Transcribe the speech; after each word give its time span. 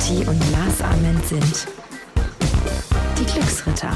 Kati 0.00 0.26
und 0.26 0.52
Lars 0.52 0.80
Ament 0.80 1.22
sind 1.26 1.68
die 3.18 3.26
Glücksritter. 3.26 3.92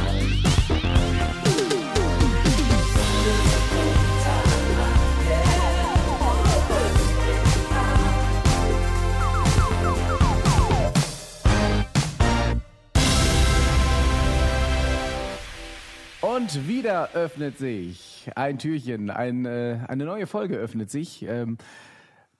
Und 16.20 16.68
wieder 16.68 17.14
öffnet 17.14 17.56
sich 17.56 18.30
ein 18.36 18.58
Türchen, 18.58 19.08
ein, 19.08 19.46
äh, 19.46 19.78
eine 19.88 20.04
neue 20.04 20.26
Folge 20.26 20.56
öffnet 20.56 20.90
sich 20.90 21.22
ähm, 21.22 21.56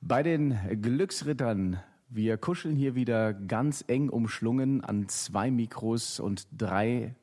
bei 0.03 0.23
den 0.23 0.59
Glücksrittern. 0.83 1.81
Wir 2.15 2.37
kuscheln 2.37 2.77
hier 2.77 2.95
wieder 2.95 3.35
ganz 3.35 3.82
eng 3.89 4.09
umschlungen 4.09 4.85
an 4.85 5.09
zwei 5.09 5.50
Mikros 5.50 6.21
und 6.21 6.46
drei 6.57 7.17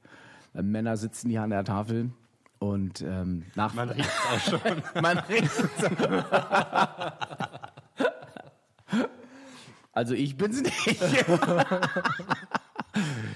äh, 0.53 0.61
Männer 0.61 0.97
sitzen 0.97 1.29
hier 1.29 1.43
an 1.43 1.51
der 1.51 1.63
Tafel. 1.63 2.09
Und 2.59 3.01
ähm, 3.01 3.45
nach 3.55 3.73
Man 3.73 3.87
riecht 3.87 4.11
auch 4.29 4.39
schon. 4.41 4.59
Man 5.01 5.17
riecht's. 5.19 5.63
also 9.93 10.13
ich 10.13 10.35
bin's 10.35 10.61
nicht. 10.61 10.85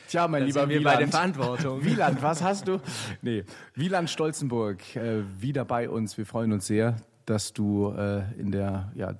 Tja, 0.09 0.27
mein 0.27 0.41
Da 0.41 0.47
lieber 0.47 0.59
sind 0.59 0.69
wir 0.71 0.83
bei 0.83 0.97
der 0.97 1.07
Wieland. 1.07 1.13
Verantwortung. 1.13 1.85
Wieland, 1.85 2.21
was 2.21 2.43
hast 2.43 2.67
du? 2.67 2.81
Nee, 3.21 3.45
Wieland 3.75 4.09
Stolzenburg, 4.09 4.93
äh, 4.97 5.23
wieder 5.39 5.63
bei 5.63 5.89
uns. 5.89 6.17
Wir 6.17 6.25
freuen 6.25 6.51
uns 6.51 6.67
sehr, 6.67 6.97
dass 7.25 7.53
du 7.53 7.93
äh, 7.97 8.23
in 8.39 8.51
der 8.51 8.91
ja, 8.95 9.11
äh, 9.11 9.15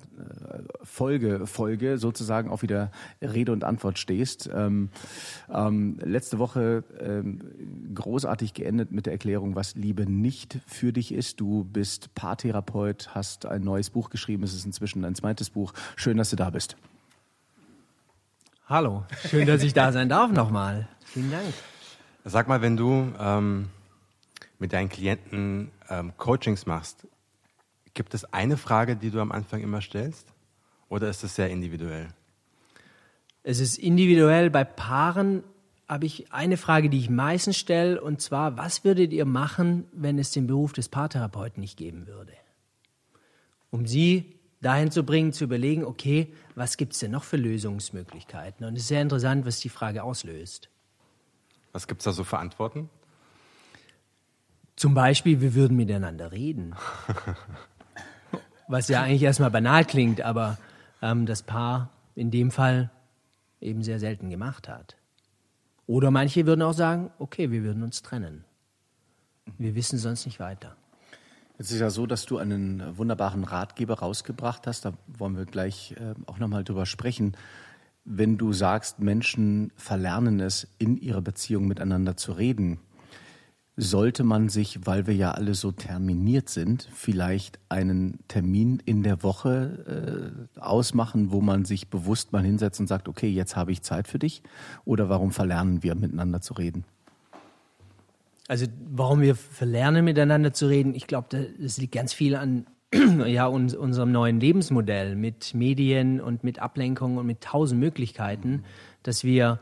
Folge, 0.82 1.46
Folge 1.46 1.98
sozusagen 1.98 2.50
auch 2.50 2.62
wieder 2.62 2.90
Rede 3.20 3.52
und 3.52 3.64
Antwort 3.64 3.98
stehst. 3.98 4.48
Ähm, 4.52 4.90
ähm, 5.52 5.98
letzte 6.02 6.38
Woche 6.38 6.84
ähm, 7.00 7.40
großartig 7.94 8.54
geendet 8.54 8.92
mit 8.92 9.06
der 9.06 9.12
Erklärung, 9.12 9.54
was 9.54 9.74
Liebe 9.74 10.10
nicht 10.10 10.58
für 10.66 10.92
dich 10.92 11.12
ist. 11.12 11.40
Du 11.40 11.64
bist 11.64 12.14
Paartherapeut, 12.14 13.14
hast 13.14 13.46
ein 13.46 13.62
neues 13.62 13.90
Buch 13.90 14.10
geschrieben. 14.10 14.42
Es 14.42 14.54
ist 14.54 14.64
inzwischen 14.66 15.04
ein 15.04 15.14
zweites 15.14 15.50
Buch. 15.50 15.72
Schön, 15.96 16.16
dass 16.16 16.30
du 16.30 16.36
da 16.36 16.50
bist. 16.50 16.76
Hallo, 18.68 19.04
schön, 19.28 19.46
dass 19.46 19.62
ich 19.62 19.74
da 19.74 19.92
sein 19.92 20.08
darf 20.08 20.32
nochmal. 20.32 20.88
Vielen 21.04 21.30
Dank. 21.30 21.54
Sag 22.24 22.48
mal, 22.48 22.62
wenn 22.62 22.76
du 22.76 23.12
ähm, 23.20 23.68
mit 24.58 24.72
deinen 24.72 24.88
Klienten 24.88 25.70
ähm, 25.88 26.12
Coachings 26.16 26.66
machst, 26.66 27.06
gibt 27.96 28.14
es 28.14 28.32
eine 28.32 28.56
Frage, 28.56 28.94
die 28.94 29.10
du 29.10 29.20
am 29.20 29.32
Anfang 29.32 29.60
immer 29.60 29.80
stellst? 29.80 30.28
Oder 30.88 31.08
ist 31.10 31.24
es 31.24 31.34
sehr 31.34 31.50
individuell? 31.50 32.08
Es 33.42 33.58
ist 33.58 33.78
individuell. 33.78 34.50
Bei 34.50 34.62
Paaren 34.62 35.42
habe 35.88 36.06
ich 36.06 36.32
eine 36.32 36.56
Frage, 36.56 36.90
die 36.90 36.98
ich 36.98 37.10
meistens 37.10 37.56
stelle, 37.56 38.00
und 38.00 38.20
zwar, 38.20 38.56
was 38.56 38.84
würdet 38.84 39.12
ihr 39.12 39.24
machen, 39.24 39.86
wenn 39.92 40.18
es 40.18 40.30
den 40.30 40.46
Beruf 40.46 40.72
des 40.72 40.88
Paartherapeuten 40.88 41.60
nicht 41.60 41.76
geben 41.76 42.06
würde? 42.06 42.32
Um 43.70 43.86
sie 43.86 44.36
dahin 44.60 44.90
zu 44.90 45.04
bringen, 45.04 45.32
zu 45.32 45.44
überlegen, 45.44 45.84
okay, 45.84 46.32
was 46.54 46.76
gibt 46.76 46.92
es 46.92 47.00
denn 47.00 47.12
noch 47.12 47.24
für 47.24 47.36
Lösungsmöglichkeiten? 47.36 48.66
Und 48.66 48.74
es 48.74 48.82
ist 48.82 48.88
sehr 48.88 49.02
interessant, 49.02 49.46
was 49.46 49.60
die 49.60 49.68
Frage 49.68 50.02
auslöst. 50.02 50.68
Was 51.72 51.86
gibt 51.86 52.00
es 52.00 52.04
da 52.04 52.12
so 52.12 52.24
für 52.24 52.38
Antworten? 52.38 52.88
Zum 54.76 54.94
Beispiel, 54.94 55.40
wir 55.40 55.54
würden 55.54 55.76
miteinander 55.76 56.32
reden. 56.32 56.74
Was 58.68 58.88
ja 58.88 59.02
eigentlich 59.02 59.22
erstmal 59.22 59.50
banal 59.50 59.84
klingt, 59.84 60.20
aber 60.20 60.58
ähm, 61.02 61.26
das 61.26 61.42
Paar 61.42 61.90
in 62.14 62.30
dem 62.30 62.50
Fall 62.50 62.90
eben 63.60 63.82
sehr 63.82 63.98
selten 63.98 64.30
gemacht 64.30 64.68
hat. 64.68 64.96
Oder 65.86 66.10
manche 66.10 66.46
würden 66.46 66.62
auch 66.62 66.72
sagen, 66.72 67.10
okay, 67.18 67.50
wir 67.50 67.62
würden 67.62 67.82
uns 67.82 68.02
trennen. 68.02 68.44
Wir 69.58 69.74
wissen 69.74 69.98
sonst 69.98 70.26
nicht 70.26 70.40
weiter. 70.40 70.76
Es 71.58 71.70
ist 71.70 71.80
ja 71.80 71.90
so, 71.90 72.06
dass 72.06 72.26
du 72.26 72.38
einen 72.38 72.98
wunderbaren 72.98 73.44
Ratgeber 73.44 74.00
rausgebracht 74.00 74.66
hast. 74.66 74.84
Da 74.84 74.92
wollen 75.06 75.36
wir 75.36 75.46
gleich 75.46 75.94
äh, 75.98 76.14
auch 76.26 76.38
nochmal 76.38 76.64
drüber 76.64 76.84
sprechen. 76.84 77.36
Wenn 78.04 78.36
du 78.36 78.52
sagst, 78.52 79.00
Menschen 79.00 79.72
verlernen 79.76 80.40
es, 80.40 80.68
in 80.78 80.96
ihrer 80.96 81.22
Beziehung 81.22 81.66
miteinander 81.66 82.16
zu 82.16 82.32
reden, 82.32 82.78
sollte 83.76 84.24
man 84.24 84.48
sich, 84.48 84.86
weil 84.86 85.06
wir 85.06 85.14
ja 85.14 85.32
alle 85.32 85.54
so 85.54 85.70
terminiert 85.70 86.48
sind, 86.48 86.88
vielleicht 86.94 87.58
einen 87.68 88.18
Termin 88.26 88.82
in 88.86 89.02
der 89.02 89.22
Woche 89.22 90.48
äh, 90.56 90.60
ausmachen, 90.60 91.30
wo 91.30 91.42
man 91.42 91.66
sich 91.66 91.88
bewusst 91.88 92.32
mal 92.32 92.42
hinsetzt 92.42 92.80
und 92.80 92.86
sagt, 92.86 93.06
okay, 93.06 93.28
jetzt 93.28 93.54
habe 93.54 93.72
ich 93.72 93.82
Zeit 93.82 94.08
für 94.08 94.18
dich? 94.18 94.42
Oder 94.86 95.10
warum 95.10 95.30
verlernen 95.30 95.82
wir 95.82 95.94
miteinander 95.94 96.40
zu 96.40 96.54
reden? 96.54 96.84
Also 98.48 98.66
warum 98.88 99.20
wir 99.20 99.34
verlernen, 99.34 100.04
miteinander 100.04 100.52
zu 100.52 100.66
reden, 100.68 100.94
ich 100.94 101.06
glaube, 101.06 101.52
das 101.60 101.76
liegt 101.76 101.92
ganz 101.92 102.14
viel 102.14 102.34
an 102.36 102.66
ja, 103.26 103.46
uns, 103.46 103.74
unserem 103.74 104.12
neuen 104.12 104.40
Lebensmodell 104.40 105.16
mit 105.16 105.52
Medien 105.54 106.20
und 106.20 106.44
mit 106.44 106.60
Ablenkung 106.60 107.18
und 107.18 107.26
mit 107.26 107.42
tausend 107.42 107.80
Möglichkeiten, 107.80 108.64
dass 109.02 109.24
wir 109.24 109.60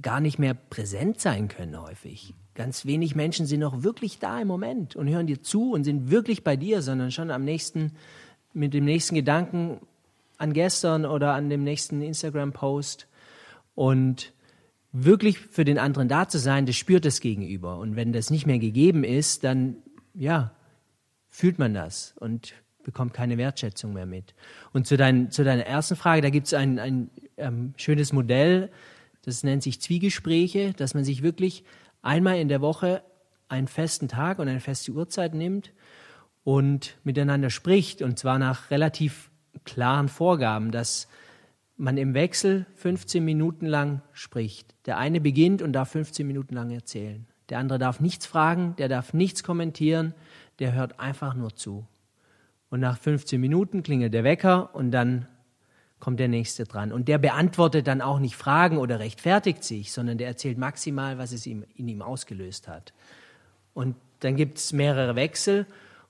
gar 0.00 0.20
nicht 0.20 0.38
mehr 0.38 0.54
präsent 0.54 1.20
sein 1.20 1.48
können 1.48 1.80
häufig. 1.80 2.34
Ganz 2.56 2.86
wenig 2.86 3.14
Menschen 3.14 3.44
sind 3.46 3.60
noch 3.60 3.82
wirklich 3.82 4.18
da 4.18 4.40
im 4.40 4.48
Moment 4.48 4.96
und 4.96 5.08
hören 5.08 5.26
dir 5.26 5.42
zu 5.42 5.72
und 5.72 5.84
sind 5.84 6.10
wirklich 6.10 6.42
bei 6.42 6.56
dir, 6.56 6.80
sondern 6.80 7.12
schon 7.12 7.30
am 7.30 7.44
nächsten, 7.44 7.92
mit 8.54 8.72
dem 8.72 8.86
nächsten 8.86 9.14
Gedanken 9.14 9.78
an 10.38 10.54
gestern 10.54 11.04
oder 11.04 11.34
an 11.34 11.50
dem 11.50 11.64
nächsten 11.64 12.00
Instagram-Post. 12.00 13.08
Und 13.74 14.32
wirklich 14.90 15.38
für 15.38 15.66
den 15.66 15.78
anderen 15.78 16.08
da 16.08 16.28
zu 16.28 16.38
sein, 16.38 16.64
das 16.64 16.76
spürt 16.76 17.04
das 17.04 17.20
Gegenüber. 17.20 17.78
Und 17.78 17.94
wenn 17.94 18.14
das 18.14 18.30
nicht 18.30 18.46
mehr 18.46 18.58
gegeben 18.58 19.04
ist, 19.04 19.44
dann, 19.44 19.76
ja, 20.14 20.52
fühlt 21.28 21.58
man 21.58 21.74
das 21.74 22.14
und 22.18 22.54
bekommt 22.82 23.12
keine 23.12 23.36
Wertschätzung 23.36 23.92
mehr 23.92 24.06
mit. 24.06 24.34
Und 24.72 24.86
zu, 24.86 24.96
dein, 24.96 25.30
zu 25.30 25.44
deiner 25.44 25.66
ersten 25.66 25.96
Frage, 25.96 26.22
da 26.22 26.30
gibt 26.30 26.46
es 26.46 26.54
ein, 26.54 26.78
ein 26.78 27.10
ähm, 27.36 27.74
schönes 27.76 28.14
Modell, 28.14 28.70
das 29.22 29.42
nennt 29.42 29.62
sich 29.62 29.80
Zwiegespräche, 29.80 30.72
dass 30.72 30.94
man 30.94 31.04
sich 31.04 31.22
wirklich 31.22 31.64
einmal 32.06 32.38
in 32.38 32.48
der 32.48 32.60
Woche 32.60 33.02
einen 33.48 33.68
festen 33.68 34.08
Tag 34.08 34.38
und 34.38 34.48
eine 34.48 34.60
feste 34.60 34.92
Uhrzeit 34.92 35.34
nimmt 35.34 35.72
und 36.44 36.96
miteinander 37.04 37.50
spricht, 37.50 38.02
und 38.02 38.18
zwar 38.18 38.38
nach 38.38 38.70
relativ 38.70 39.30
klaren 39.64 40.08
Vorgaben, 40.08 40.70
dass 40.70 41.08
man 41.76 41.98
im 41.98 42.14
Wechsel 42.14 42.66
15 42.76 43.24
Minuten 43.24 43.66
lang 43.66 44.00
spricht. 44.12 44.74
Der 44.86 44.96
eine 44.96 45.20
beginnt 45.20 45.60
und 45.60 45.72
darf 45.72 45.90
15 45.90 46.26
Minuten 46.26 46.54
lang 46.54 46.70
erzählen. 46.70 47.26
Der 47.48 47.58
andere 47.58 47.78
darf 47.78 48.00
nichts 48.00 48.26
fragen, 48.26 48.74
der 48.78 48.88
darf 48.88 49.12
nichts 49.12 49.42
kommentieren, 49.42 50.14
der 50.58 50.72
hört 50.72 50.98
einfach 50.98 51.34
nur 51.34 51.54
zu. 51.54 51.86
Und 52.70 52.80
nach 52.80 52.98
15 52.98 53.40
Minuten 53.40 53.82
klingelt 53.82 54.14
der 54.14 54.24
Wecker 54.24 54.74
und 54.74 54.90
dann 54.90 55.26
kommt 55.98 56.20
der 56.20 56.28
Nächste 56.28 56.64
dran. 56.64 56.92
Und 56.92 57.08
der 57.08 57.18
beantwortet 57.18 57.86
dann 57.86 58.00
auch 58.00 58.18
nicht 58.18 58.36
Fragen 58.36 58.78
oder 58.78 58.98
rechtfertigt 58.98 59.64
sich, 59.64 59.92
sondern 59.92 60.18
der 60.18 60.28
erzählt 60.28 60.58
maximal, 60.58 61.18
was 61.18 61.32
es 61.32 61.46
ihm, 61.46 61.64
in 61.74 61.88
ihm 61.88 62.02
ausgelöst 62.02 62.68
hat. 62.68 62.92
Und 63.74 63.96
dann 64.20 64.36
gibt 64.36 64.58
es 64.58 64.72
mehrere 64.72 65.16
Wechsel 65.16 65.66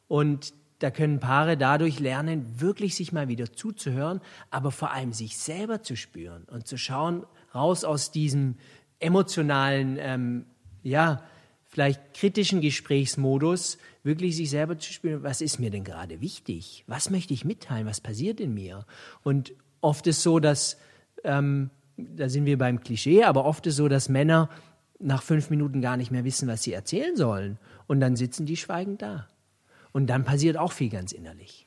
und 0.09 0.53
da 0.79 0.91
können 0.91 1.21
Paare 1.21 1.57
dadurch 1.57 2.01
lernen, 2.01 2.61
wirklich 2.61 2.97
sich 2.97 3.13
mal 3.13 3.29
wieder 3.29 3.53
zuzuhören, 3.53 4.21
aber 4.51 4.71
vor 4.71 4.93
allem 4.93 5.13
sich 5.13 5.39
selber 5.39 5.83
zu 5.83 5.97
spüren 5.97 6.45
und 6.51 6.67
zu 6.67 6.77
schauen, 6.77 7.25
raus 7.55 7.85
aus 7.85 8.11
diesem 8.11 8.57
emotionalen, 8.99 9.97
ähm, 9.99 10.47
ja, 10.83 11.23
vielleicht 11.69 12.15
kritischen 12.15 12.61
Gesprächsmodus, 12.61 13.79
wirklich 14.03 14.37
sich 14.37 14.51
selber 14.51 14.79
zu 14.79 14.93
spüren, 14.93 15.23
was 15.23 15.41
ist 15.41 15.59
mir 15.59 15.71
denn 15.71 15.85
gerade 15.85 16.21
wichtig? 16.21 16.85
Was 16.87 17.11
möchte 17.11 17.35
ich 17.35 17.45
mitteilen? 17.45 17.87
Was 17.87 18.01
passiert 18.01 18.41
in 18.41 18.55
mir? 18.55 18.87
Und 19.23 19.55
oft 19.81 20.07
ist 20.07 20.23
so, 20.23 20.39
dass, 20.39 20.77
ähm, 21.25 21.71
da 21.97 22.29
sind 22.29 22.45
wir 22.45 22.59
beim 22.59 22.81
Klischee, 22.81 23.25
aber 23.25 23.45
oft 23.45 23.67
ist 23.67 23.77
so, 23.77 23.89
dass 23.89 24.09
Männer 24.09 24.51
nach 24.99 25.23
fünf 25.23 25.51
Minuten 25.51 25.81
gar 25.81 25.97
nicht 25.97 26.11
mehr 26.11 26.25
wissen, 26.25 26.49
was 26.49 26.63
sie 26.63 26.73
erzählen 26.73 27.17
sollen. 27.17 27.59
Und 27.87 28.01
dann 28.01 28.17
sitzen 28.17 28.47
die 28.47 28.57
schweigend 28.57 29.03
da. 29.03 29.29
Und 29.93 30.09
dann 30.09 30.25
passiert 30.25 30.57
auch 30.57 30.73
viel 30.73 30.91
ganz 30.91 31.13
innerlich. 31.13 31.67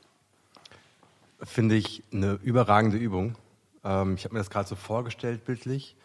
Finde 1.41 1.75
ich 1.75 2.03
eine 2.11 2.33
überragende 2.44 2.97
Übung. 2.97 3.35
Ähm, 3.83 4.15
ich 4.15 4.25
habe 4.25 4.33
mir 4.33 4.39
das 4.39 4.50
gerade 4.50 4.67
so 4.67 4.75
vorgestellt, 4.75 5.45
bildlich, 5.45 5.95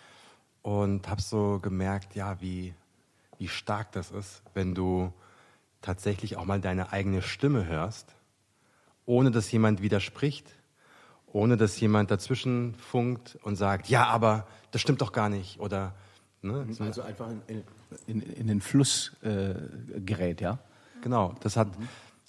und 0.62 1.08
habe 1.08 1.20
so 1.20 1.58
gemerkt, 1.60 2.14
ja, 2.14 2.40
wie, 2.40 2.74
wie 3.38 3.48
stark 3.48 3.92
das 3.92 4.10
ist, 4.10 4.42
wenn 4.54 4.74
du 4.74 5.12
tatsächlich 5.82 6.36
auch 6.36 6.46
mal 6.46 6.60
deine 6.60 6.92
eigene 6.92 7.20
Stimme 7.20 7.66
hörst, 7.66 8.14
ohne 9.04 9.30
dass 9.30 9.52
jemand 9.52 9.82
widerspricht, 9.82 10.46
ohne 11.34 11.56
dass 11.56 11.78
jemand 11.80 12.10
dazwischen 12.12 12.74
funkt 12.76 13.36
und 13.42 13.56
sagt, 13.56 13.88
ja, 13.88 14.06
aber 14.06 14.46
das 14.70 14.80
stimmt 14.80 15.00
doch 15.02 15.10
gar 15.12 15.28
nicht. 15.28 15.58
Oder 15.58 15.92
ne, 16.42 16.64
so- 16.70 16.84
Also 16.84 17.02
einfach 17.02 17.28
in, 17.48 17.64
in, 18.06 18.20
in 18.22 18.46
den 18.46 18.60
Fluss 18.60 19.12
äh, 19.22 19.54
gerät, 20.00 20.40
ja? 20.40 20.58
Genau, 21.02 21.34
das 21.40 21.56
hat 21.56 21.68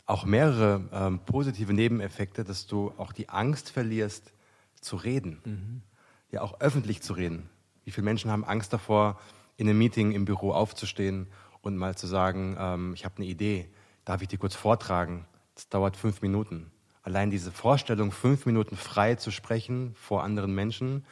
auch 0.08 0.26
mehrere 0.26 0.82
ähm, 0.92 1.20
positive 1.20 1.72
Nebeneffekte, 1.72 2.44
dass 2.44 2.66
du 2.66 2.94
auch 2.98 3.14
die 3.14 3.30
Angst 3.30 3.70
verlierst, 3.70 4.34
zu 4.82 4.96
reden. 4.98 5.84
Ja, 6.32 6.42
auch 6.42 6.60
öffentlich 6.60 7.02
zu 7.02 7.14
reden. 7.14 7.50
Wie 7.86 7.92
viele 7.92 8.06
Menschen 8.06 8.30
haben 8.32 8.44
Angst 8.44 8.74
davor, 8.74 9.20
in 9.58 9.70
einem 9.70 9.78
Meeting 9.78 10.12
im 10.14 10.26
Büro 10.26 10.52
aufzustehen 10.52 11.28
und 11.62 11.78
mal 11.78 11.96
zu 11.96 12.08
sagen, 12.08 12.56
ähm, 12.60 12.94
ich 12.96 13.06
habe 13.06 13.18
eine 13.18 13.26
Idee, 13.28 13.70
darf 14.04 14.22
ich 14.24 14.28
die 14.28 14.38
kurz 14.38 14.56
vortragen? 14.56 15.26
Das 15.54 15.70
dauert 15.70 15.96
fünf 15.96 16.22
Minuten. 16.22 16.72
Allein 17.06 17.30
diese 17.30 17.52
Vorstellung, 17.52 18.12
fünf 18.12 18.48
Minuten 18.48 18.76
frei 18.76 19.14
zu 19.14 19.30
sprechen 19.30 19.94
vor 19.96 20.24
anderen 20.24 20.56
Menschen, 20.56 21.06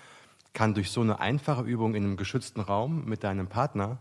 kann 0.53 0.73
durch 0.73 0.89
so 0.89 1.01
eine 1.01 1.19
einfache 1.19 1.61
Übung 1.61 1.93
in 1.93 2.03
einem 2.03 2.17
geschützten 2.17 2.61
Raum 2.61 3.05
mit 3.05 3.23
deinem 3.23 3.47
Partner 3.47 3.99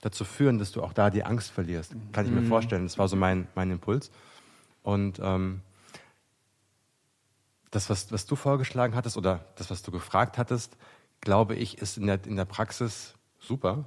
dazu 0.00 0.24
führen, 0.24 0.58
dass 0.58 0.72
du 0.72 0.82
auch 0.82 0.94
da 0.94 1.10
die 1.10 1.22
Angst 1.22 1.50
verlierst. 1.50 1.94
Kann 2.12 2.24
ich 2.24 2.32
mir 2.32 2.40
mhm. 2.40 2.48
vorstellen. 2.48 2.84
Das 2.84 2.96
war 2.96 3.08
so 3.08 3.16
mein, 3.16 3.46
mein 3.54 3.70
Impuls. 3.70 4.10
Und 4.82 5.20
ähm, 5.22 5.60
das, 7.70 7.90
was, 7.90 8.10
was 8.10 8.24
du 8.24 8.36
vorgeschlagen 8.36 8.94
hattest 8.94 9.18
oder 9.18 9.44
das, 9.56 9.70
was 9.70 9.82
du 9.82 9.90
gefragt 9.90 10.38
hattest, 10.38 10.78
glaube 11.20 11.56
ich, 11.56 11.76
ist 11.76 11.98
in 11.98 12.06
der, 12.06 12.24
in 12.24 12.36
der 12.36 12.46
Praxis 12.46 13.16
super. 13.38 13.84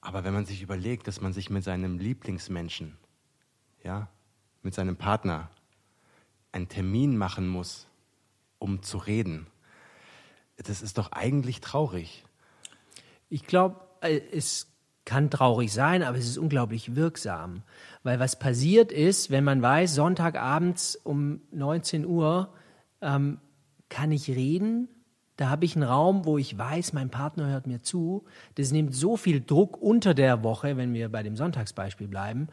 Aber 0.00 0.22
wenn 0.22 0.32
man 0.32 0.46
sich 0.46 0.62
überlegt, 0.62 1.08
dass 1.08 1.20
man 1.20 1.32
sich 1.32 1.50
mit 1.50 1.64
seinem 1.64 1.98
Lieblingsmenschen, 1.98 2.96
ja, 3.82 4.06
mit 4.62 4.74
seinem 4.74 4.96
Partner 4.96 5.50
einen 6.54 6.68
Termin 6.68 7.16
machen 7.16 7.48
muss, 7.48 7.86
um 8.58 8.82
zu 8.82 8.98
reden, 8.98 9.46
das 10.56 10.82
ist 10.82 10.98
doch 10.98 11.10
eigentlich 11.10 11.60
traurig. 11.60 12.24
Ich 13.28 13.44
glaube, 13.44 13.80
äh, 14.00 14.20
es 14.32 14.68
kann 15.04 15.30
traurig 15.30 15.72
sein, 15.72 16.02
aber 16.02 16.16
es 16.16 16.26
ist 16.26 16.38
unglaublich 16.38 16.94
wirksam. 16.94 17.62
Weil 18.04 18.20
was 18.20 18.38
passiert 18.38 18.92
ist, 18.92 19.30
wenn 19.30 19.44
man 19.44 19.60
weiß, 19.60 19.94
Sonntagabends 19.94 20.96
um 20.96 21.40
19 21.50 22.06
Uhr 22.06 22.52
ähm, 23.02 23.38
kann 23.88 24.12
ich 24.12 24.30
reden, 24.30 24.88
da 25.36 25.50
habe 25.50 25.64
ich 25.64 25.74
einen 25.74 25.82
Raum, 25.82 26.24
wo 26.24 26.38
ich 26.38 26.56
weiß, 26.56 26.92
mein 26.92 27.10
Partner 27.10 27.48
hört 27.48 27.66
mir 27.66 27.82
zu. 27.82 28.24
Das 28.54 28.70
nimmt 28.70 28.94
so 28.94 29.16
viel 29.16 29.40
Druck 29.40 29.76
unter 29.82 30.14
der 30.14 30.44
Woche, 30.44 30.76
wenn 30.76 30.94
wir 30.94 31.08
bei 31.10 31.24
dem 31.24 31.36
Sonntagsbeispiel 31.36 32.06
bleiben, 32.06 32.46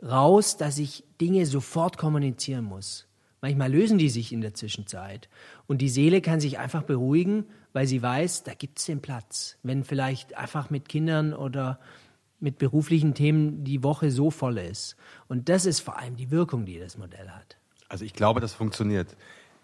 raus, 0.00 0.56
dass 0.56 0.78
ich 0.78 1.04
Dinge 1.20 1.44
sofort 1.46 1.98
kommunizieren 1.98 2.64
muss. 2.64 3.08
Manchmal 3.42 3.72
lösen 3.72 3.98
die 3.98 4.08
sich 4.08 4.32
in 4.32 4.40
der 4.40 4.54
Zwischenzeit. 4.54 5.28
Und 5.66 5.78
die 5.78 5.88
Seele 5.88 6.22
kann 6.22 6.40
sich 6.40 6.58
einfach 6.58 6.84
beruhigen, 6.84 7.44
weil 7.72 7.88
sie 7.88 8.00
weiß, 8.00 8.44
da 8.44 8.54
gibt 8.54 8.78
es 8.78 8.86
den 8.86 9.02
Platz. 9.02 9.58
Wenn 9.64 9.82
vielleicht 9.82 10.36
einfach 10.36 10.70
mit 10.70 10.88
Kindern 10.88 11.34
oder 11.34 11.80
mit 12.38 12.58
beruflichen 12.58 13.14
Themen 13.14 13.64
die 13.64 13.82
Woche 13.82 14.10
so 14.10 14.30
voll 14.30 14.58
ist. 14.58 14.96
Und 15.28 15.48
das 15.48 15.66
ist 15.66 15.80
vor 15.80 15.98
allem 15.98 16.16
die 16.16 16.30
Wirkung, 16.30 16.64
die 16.64 16.78
das 16.78 16.96
Modell 16.96 17.30
hat. 17.30 17.56
Also 17.88 18.04
ich 18.04 18.14
glaube, 18.14 18.40
das 18.40 18.54
funktioniert. 18.54 19.16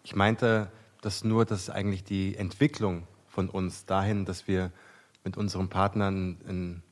Ich 0.03 0.15
meinte 0.15 0.71
das 1.01 1.23
nur, 1.25 1.45
dass 1.45 1.71
eigentlich 1.71 2.05
die 2.05 2.37
Entwicklung 2.37 3.07
von 3.27 3.49
uns 3.49 3.87
dahin, 3.87 4.25
dass 4.25 4.49
wir 4.49 4.73
mit 5.25 5.37
unseren 5.37 5.69
Partnern 5.69 6.39
ein, 6.49 6.83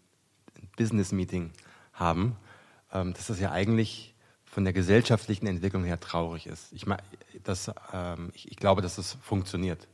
Business-Meeting 0.77 1.53
haben, 1.95 2.37
ähm, 2.93 3.15
dass 3.15 3.29
das 3.29 3.41
ja 3.41 3.51
eigentlich 3.51 4.15
von 4.57 4.65
der 4.65 4.73
gesellschaftlichen 4.73 5.47
Entwicklung 5.47 5.85
her 5.85 6.01
traurig 6.01 6.47
ist. 6.47 6.73
Ich, 6.73 6.87
das, 7.45 7.71
ähm, 7.93 8.31
ich, 8.33 8.51
ich 8.51 8.57
glaube, 8.57 8.81
dass 8.81 8.97
das 8.97 9.13
funktioniert. 9.21 9.87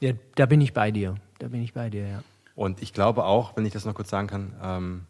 Ja, 0.00 0.14
da 0.36 0.46
bin 0.46 0.62
ich 0.62 0.72
bei 0.72 0.90
dir. 0.90 1.16
Da 1.38 1.48
bin 1.48 1.62
ich 1.62 1.74
bei 1.74 1.90
dir, 1.90 2.08
ja. 2.08 2.24
Und 2.54 2.80
ich 2.80 2.94
glaube 2.94 3.24
auch, 3.24 3.58
wenn 3.58 3.66
ich 3.66 3.74
das 3.74 3.84
noch 3.84 3.92
kurz 3.92 4.08
sagen 4.08 4.26
kann, 4.26 4.54
ähm, 4.62 5.06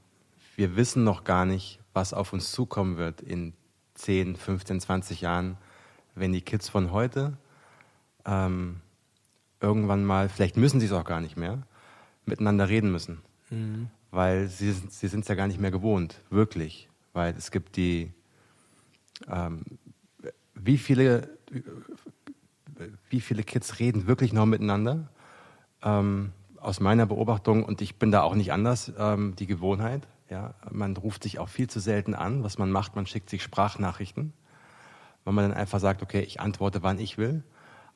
wir 0.56 0.74
wissen 0.74 1.04
noch 1.04 1.22
gar 1.22 1.44
nicht, 1.44 1.78
was 1.92 2.12
auf 2.12 2.32
uns 2.32 2.50
zukommen 2.50 2.96
wird 2.96 3.20
in 3.20 3.52
10, 3.94 4.34
15, 4.34 4.80
20 4.80 5.20
Jahren, 5.20 5.56
wenn 6.16 6.32
die 6.32 6.42
Kids 6.42 6.68
von 6.68 6.90
heute 6.90 7.38
ähm, 8.26 8.80
irgendwann 9.60 10.04
mal, 10.04 10.28
vielleicht 10.28 10.56
müssen 10.56 10.80
sie 10.80 10.86
es 10.86 10.92
auch 10.92 11.04
gar 11.04 11.20
nicht 11.20 11.36
mehr, 11.36 11.62
miteinander 12.26 12.68
reden 12.68 12.90
müssen. 12.90 13.20
Mhm. 13.50 13.86
Weil 14.10 14.48
sie, 14.48 14.72
sie 14.72 15.06
sind 15.06 15.20
es 15.20 15.28
ja 15.28 15.36
gar 15.36 15.46
nicht 15.46 15.60
mehr 15.60 15.70
gewohnt, 15.70 16.22
wirklich. 16.28 16.88
Weil 17.12 17.36
es 17.36 17.52
gibt 17.52 17.76
die 17.76 18.12
ähm, 19.28 19.62
wie 20.54 20.78
viele, 20.78 21.38
wie 23.08 23.20
viele 23.20 23.42
Kids 23.42 23.78
reden 23.78 24.06
wirklich 24.06 24.32
noch 24.32 24.46
miteinander? 24.46 25.08
Ähm, 25.82 26.32
aus 26.56 26.80
meiner 26.80 27.06
Beobachtung, 27.06 27.64
und 27.64 27.80
ich 27.80 27.96
bin 27.96 28.10
da 28.10 28.22
auch 28.22 28.34
nicht 28.34 28.52
anders, 28.52 28.92
ähm, 28.98 29.34
die 29.36 29.46
Gewohnheit. 29.46 30.06
Ja, 30.28 30.54
man 30.70 30.96
ruft 30.96 31.22
sich 31.22 31.38
auch 31.38 31.48
viel 31.48 31.68
zu 31.68 31.80
selten 31.80 32.14
an. 32.14 32.44
Was 32.44 32.58
man 32.58 32.70
macht, 32.70 32.94
man 32.94 33.06
schickt 33.06 33.30
sich 33.30 33.42
Sprachnachrichten, 33.42 34.32
weil 35.24 35.34
man 35.34 35.48
dann 35.48 35.58
einfach 35.58 35.80
sagt, 35.80 36.02
okay, 36.02 36.20
ich 36.20 36.40
antworte, 36.40 36.82
wann 36.82 36.98
ich 36.98 37.18
will, 37.18 37.42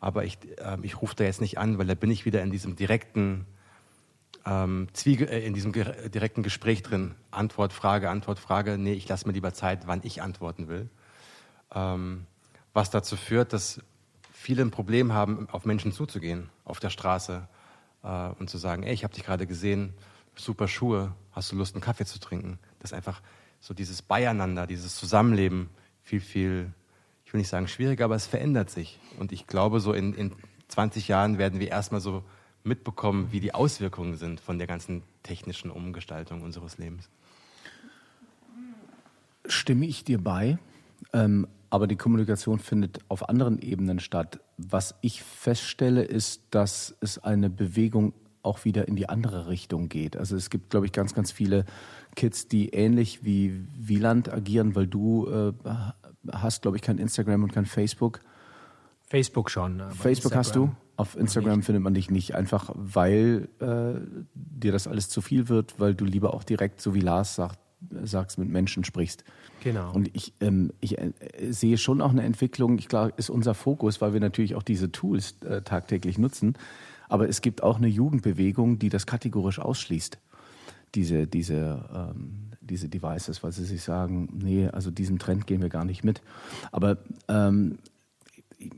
aber 0.01 0.25
ich, 0.25 0.39
äh, 0.59 0.79
ich 0.83 1.01
rufe 1.03 1.15
da 1.15 1.25
jetzt 1.25 1.41
nicht 1.41 1.59
an, 1.59 1.79
weil 1.79 1.87
da 1.87 1.95
bin 1.95 2.11
ich 2.11 2.25
wieder 2.25 2.43
in 2.43 2.51
diesem 2.51 2.75
direkten 2.75 3.47
ähm, 4.47 4.89
Zwiege, 4.95 5.31
äh, 5.31 5.47
in 5.47 5.55
diesem 5.55 5.73
direkten 5.73 6.43
Gespräch 6.43 6.83
drin. 6.83 7.15
Antwort, 7.31 7.73
Frage, 7.73 8.11
Antwort, 8.11 8.39
Frage. 8.39 8.79
Nee, 8.79 8.95
ich 8.95 9.09
lasse 9.09 9.27
mir 9.27 9.35
lieber 9.35 9.53
Zeit, 9.53 9.87
wann 9.87 10.01
ich 10.03 10.23
antworten 10.23 10.69
will 10.69 10.89
ähm, 11.73 12.27
was 12.73 12.91
dazu 12.91 13.17
führt, 13.17 13.53
dass 13.53 13.81
viele 14.33 14.63
ein 14.63 14.71
Problem 14.71 15.13
haben, 15.13 15.49
auf 15.51 15.65
Menschen 15.65 15.93
zuzugehen, 15.93 16.51
auf 16.65 16.81
der 16.81 16.91
Straße 16.91 17.49
äh, 18.03 18.29
und 18.39 18.51
zu 18.51 18.59
sagen, 18.59 18.83
ey, 18.83 18.93
ich 18.93 19.05
habe 19.05 19.15
dich 19.15 19.25
gerade 19.25 19.47
gesehen, 19.47 19.95
super 20.37 20.69
Schuhe, 20.69 21.15
hast 21.33 21.53
du 21.53 21.57
Lust, 21.57 21.75
einen 21.75 21.83
Kaffee 21.83 22.05
zu 22.05 22.19
trinken? 22.19 22.59
Das 22.81 22.91
ist 22.91 22.97
einfach 22.97 23.23
so 23.61 23.73
dieses 23.75 24.03
Beieinander, 24.03 24.67
dieses 24.67 24.97
Zusammenleben 24.97 25.71
viel, 26.03 26.21
viel, 26.21 26.73
ich 27.25 27.33
will 27.33 27.39
nicht 27.39 27.49
sagen 27.49 27.69
schwieriger, 27.69 28.05
aber 28.05 28.17
es 28.17 28.27
verändert 28.27 28.71
sich. 28.71 29.01
Und 29.19 29.33
ich 29.33 29.47
glaube, 29.47 29.81
so 29.81 29.93
in, 29.93 30.13
in 30.15 30.33
20 30.69 31.09
Jahren 31.09 31.39
werden 31.39 31.61
wir 31.61 31.69
erstmal 31.69 32.01
so 32.01 32.25
mitbekommen, 32.65 33.29
wie 33.31 33.41
die 33.41 33.55
Auswirkungen 33.55 34.17
sind 34.17 34.41
von 34.41 34.59
der 34.59 34.67
ganzen 34.67 35.03
technischen 35.23 35.71
Umgestaltung 35.71 36.43
unseres 36.43 36.79
Lebens. 36.79 37.09
Stimme 39.47 39.87
ich 39.87 40.05
dir 40.05 40.23
bei? 40.23 40.59
Ähm, 41.13 41.47
aber 41.71 41.87
die 41.87 41.97
Kommunikation 41.97 42.61
findet 42.61 43.01
auf 43.09 43.29
anderen 43.29 43.59
Ebenen 43.59 43.99
statt. 43.99 44.41
Was 44.57 44.95
ich 45.01 45.23
feststelle, 45.23 46.05
ist, 46.05 46.43
dass 46.51 46.95
es 47.01 47.19
eine 47.19 47.51
Bewegung 47.51 48.15
auch 48.45 48.65
wieder 48.65 48.87
in 48.87 48.95
die 48.95 49.09
andere 49.09 49.49
Richtung 49.49 49.89
geht. 49.89 50.17
Also 50.17 50.37
es 50.37 50.51
gibt, 50.51 50.71
glaube 50.71 50.87
ich, 50.87 50.93
ganz, 50.93 51.15
ganz 51.15 51.33
viele 51.33 51.65
Kids, 52.15 52.47
die 52.47 52.69
ähnlich 52.69 53.25
wie 53.25 53.67
Wieland 53.77 54.33
agieren, 54.33 54.77
weil 54.77 54.87
du 54.87 55.27
äh, 55.27 55.53
hast, 56.31 56.63
glaube 56.63 56.77
ich, 56.77 56.83
kein 56.83 56.99
Instagram 56.99 57.43
und 57.43 57.53
kein 57.53 57.67
Facebook. 57.67 58.21
Facebook 59.09 59.51
schon. 59.51 59.81
Facebook 59.91 60.33
Instagram 60.33 60.39
hast 60.39 60.57
du? 60.57 60.77
Auf 60.97 61.17
Instagram 61.17 61.63
findet 61.63 61.83
man 61.83 61.95
dich 61.95 62.09
nicht, 62.09 62.37
einfach 62.37 62.71
weil 62.75 63.49
äh, 63.59 64.01
dir 64.35 64.71
das 64.71 64.87
alles 64.87 65.09
zu 65.09 65.23
viel 65.23 65.49
wird, 65.49 65.81
weil 65.81 65.95
du 65.95 66.05
lieber 66.05 66.35
auch 66.35 66.45
direkt, 66.45 66.81
so 66.81 66.95
wie 66.95 67.01
Lars 67.01 67.35
sagt, 67.35 67.59
sagst, 68.03 68.39
mit 68.39 68.49
Menschen 68.49 68.85
sprichst. 68.85 69.25
Genau. 69.63 69.93
Und 69.93 70.11
ich, 70.15 70.35
ähm, 70.41 70.73
ich 70.81 70.99
äh, 70.99 71.13
sehe 71.51 71.79
schon 71.79 72.01
auch 72.01 72.11
eine 72.11 72.23
Entwicklung, 72.23 72.79
ich 72.79 72.89
glaube, 72.89 73.13
ist 73.17 73.31
unser 73.31 73.55
Fokus, 73.55 74.01
weil 74.01 74.13
wir 74.13 74.21
natürlich 74.21 74.55
auch 74.55 74.63
diese 74.63 74.93
Tools 74.93 75.37
äh, 75.43 75.63
tagtäglich 75.63 76.19
nutzen. 76.19 76.55
Aber 77.09 77.29
es 77.29 77.41
gibt 77.41 77.63
auch 77.63 77.79
eine 77.79 77.89
Jugendbewegung, 77.89 78.79
die 78.79 78.89
das 78.89 79.07
kategorisch 79.07 79.59
ausschließt, 79.59 80.19
diese, 80.95 81.27
diese, 81.27 81.85
ähm, 81.95 82.51
diese 82.61 82.89
Devices, 82.89 83.43
weil 83.43 83.53
sie 83.53 83.65
sich 83.65 83.83
sagen, 83.83 84.29
nee, 84.33 84.69
also 84.69 84.91
diesem 84.91 85.19
Trend 85.19 85.47
gehen 85.47 85.63
wir 85.63 85.69
gar 85.69 85.85
nicht 85.85 86.05
mit. 86.05 86.23
Aber 86.73 86.99
ähm, 87.29 87.79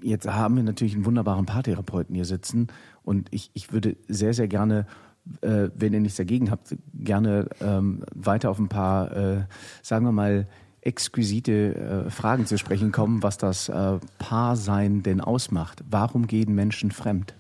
jetzt 0.03 0.27
haben 0.27 0.57
wir 0.57 0.63
natürlich 0.63 0.95
einen 0.95 1.05
wunderbaren 1.05 1.47
Paartherapeuten 1.47 2.15
hier 2.15 2.25
sitzen 2.25 2.69
und 3.03 3.29
ich, 3.31 3.51
ich 3.55 3.73
würde 3.73 3.97
sehr, 4.09 4.35
sehr 4.35 4.49
gerne 4.49 4.87
äh, 5.41 5.69
wenn 5.75 5.93
ihr 5.93 6.01
nichts 6.01 6.17
dagegen 6.17 6.51
habt, 6.51 6.77
gerne 6.95 7.49
ähm, 7.61 8.05
weiter 8.15 8.51
auf 8.51 8.59
ein 8.59 8.69
paar, 8.69 9.17
äh, 9.17 9.45
sagen 9.83 10.05
wir 10.05 10.13
mal, 10.13 10.47
exquisite 10.81 12.07
äh, 12.07 12.11
Fragen 12.11 12.47
zu 12.47 12.59
sprechen 12.59 12.93
kommen, 12.93 13.23
was 13.23 13.39
das 13.39 13.69
äh, 13.69 13.99
Paarsein 14.19 15.03
denn 15.03 15.21
ausmacht. 15.21 15.83
Warum 15.91 16.27
gehen 16.29 16.55
Menschen 16.55 16.93
fremd? 16.93 17.35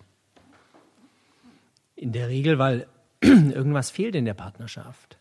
In 1.94 2.12
der 2.12 2.28
Regel, 2.28 2.58
weil 2.58 2.86
irgendwas 3.20 3.90
fehlt 3.90 4.16
in 4.16 4.24
der 4.24 4.34
Partnerschaft. 4.34 5.18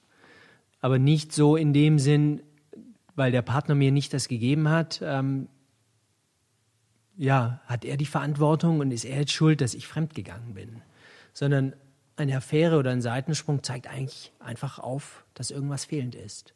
Aber 0.82 0.98
nicht 1.00 1.34
so 1.34 1.56
in 1.56 1.72
dem 1.72 2.00
Sinn, 2.00 2.42
weil 3.16 3.32
der 3.32 3.44
Partner 3.44 3.76
mir 3.76 3.92
nicht 3.92 4.14
das 4.14 4.28
gegeben 4.28 4.70
hat. 4.70 5.02
Ähm, 5.04 5.48
ja, 7.16 7.62
hat 7.66 7.86
er 7.86 7.96
die 7.96 8.06
Verantwortung 8.06 8.80
und 8.80 8.92
ist 8.92 9.06
er 9.06 9.20
jetzt 9.20 9.32
schuld, 9.32 9.62
dass 9.62 9.74
ich 9.74 9.88
fremdgegangen 9.88 10.54
bin? 10.54 10.82
Sondern 11.34 11.74
eine 12.18 12.38
Affäre 12.38 12.78
oder 12.78 12.92
ein 12.92 13.02
Seitensprung 13.02 13.64
zeigt 13.64 13.88
eigentlich 13.88 14.32
einfach 14.40 14.80
auf, 14.80 15.26
dass 15.34 15.52
irgendwas 15.52 15.86
fehlend 15.86 16.16
ist. 16.16 16.54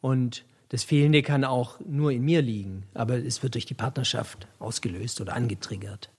Und 0.00 0.44
das 0.68 0.82
Fehlende 0.84 1.22
kann 1.22 1.44
auch 1.44 1.78
nur 1.80 2.10
in 2.10 2.24
mir 2.24 2.42
liegen, 2.42 2.84
aber 2.94 3.16
es 3.16 3.42
wird 3.42 3.54
durch 3.54 3.66
die 3.66 3.74
Partnerschaft 3.74 4.48
ausgelöst 4.58 5.20
oder 5.20 5.34
angetriggert. 5.34 6.10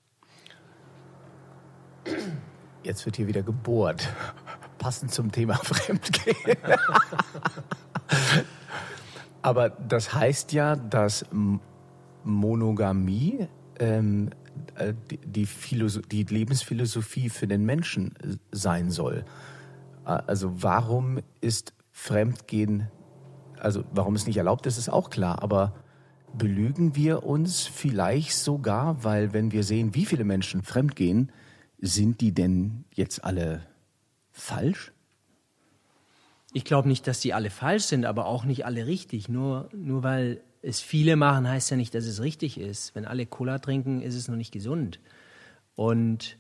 Jetzt 2.83 3.05
wird 3.05 3.17
hier 3.17 3.27
wieder 3.27 3.43
gebohrt. 3.43 4.07
Passend 4.77 5.11
zum 5.11 5.31
Thema 5.31 5.55
Fremdgehen. 5.63 6.57
aber 9.41 9.69
das 9.69 10.13
heißt 10.13 10.53
ja, 10.53 10.75
dass 10.75 11.25
Monogamie 12.23 13.47
ähm, 13.79 14.29
äh, 14.29 14.46
die, 15.11 15.17
die, 15.17 15.47
die, 16.11 16.23
Lebensphilosophie 16.23 17.29
für 17.29 17.47
den 17.47 17.65
Menschen 17.65 18.15
äh, 18.17 18.35
sein 18.51 18.91
soll. 18.91 19.25
Also 20.03 20.63
warum 20.63 21.19
ist 21.41 21.73
Fremdgehen, 21.91 22.89
also 23.59 23.83
warum 23.91 24.15
es 24.15 24.25
nicht 24.25 24.37
erlaubt 24.37 24.65
ist, 24.65 24.77
ist 24.77 24.87
auch 24.87 25.09
klar, 25.09 25.43
aber 25.43 25.73
belügen 26.33 26.95
wir 26.95 27.23
uns 27.23 27.65
vielleicht 27.65 28.33
sogar, 28.33 29.03
weil 29.03 29.33
wenn 29.33 29.51
wir 29.51 29.63
sehen, 29.63 29.95
wie 29.95 30.05
viele 30.05 30.23
Menschen 30.23 30.61
fremdgehen, 30.61 31.31
sind 31.79 32.21
die 32.21 32.33
denn 32.33 32.85
jetzt 32.93 33.23
alle 33.23 33.65
falsch? 34.31 34.93
Ich 36.53 36.63
glaube 36.63 36.87
nicht, 36.87 37.07
dass 37.07 37.19
die 37.19 37.33
alle 37.33 37.49
falsch 37.49 37.83
sind, 37.83 38.05
aber 38.05 38.25
auch 38.25 38.45
nicht 38.45 38.65
alle 38.65 38.87
richtig. 38.87 39.29
Nur, 39.29 39.69
nur 39.73 40.03
weil 40.03 40.41
es 40.67 40.81
viele 40.81 41.15
machen, 41.15 41.47
heißt 41.47 41.71
ja 41.71 41.77
nicht, 41.77 41.95
dass 41.95 42.05
es 42.05 42.21
richtig 42.21 42.59
ist. 42.59 42.93
Wenn 42.93 43.05
alle 43.05 43.25
Cola 43.25 43.59
trinken, 43.59 44.01
ist 44.01 44.15
es 44.15 44.27
noch 44.27 44.35
nicht 44.35 44.51
gesund. 44.51 44.99
Und 45.75 46.37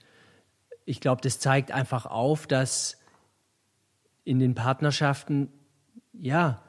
ich 0.83 0.99
glaube, 0.99 1.21
das 1.21 1.39
zeigt 1.39 1.71
einfach 1.71 2.05
auf, 2.05 2.45
dass 2.45 2.97
in 4.25 4.39
den 4.39 4.53
Partnerschaften, 4.53 5.49
ja, 6.11 6.61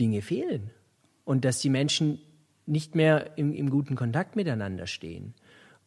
Dinge 0.00 0.22
fehlen. 0.22 0.70
Und 1.24 1.44
dass 1.44 1.60
die 1.60 1.68
Menschen 1.68 2.18
nicht 2.64 2.94
mehr 2.94 3.36
im, 3.36 3.52
im 3.52 3.68
guten 3.68 3.94
Kontakt 3.94 4.36
miteinander 4.36 4.86
stehen. 4.86 5.34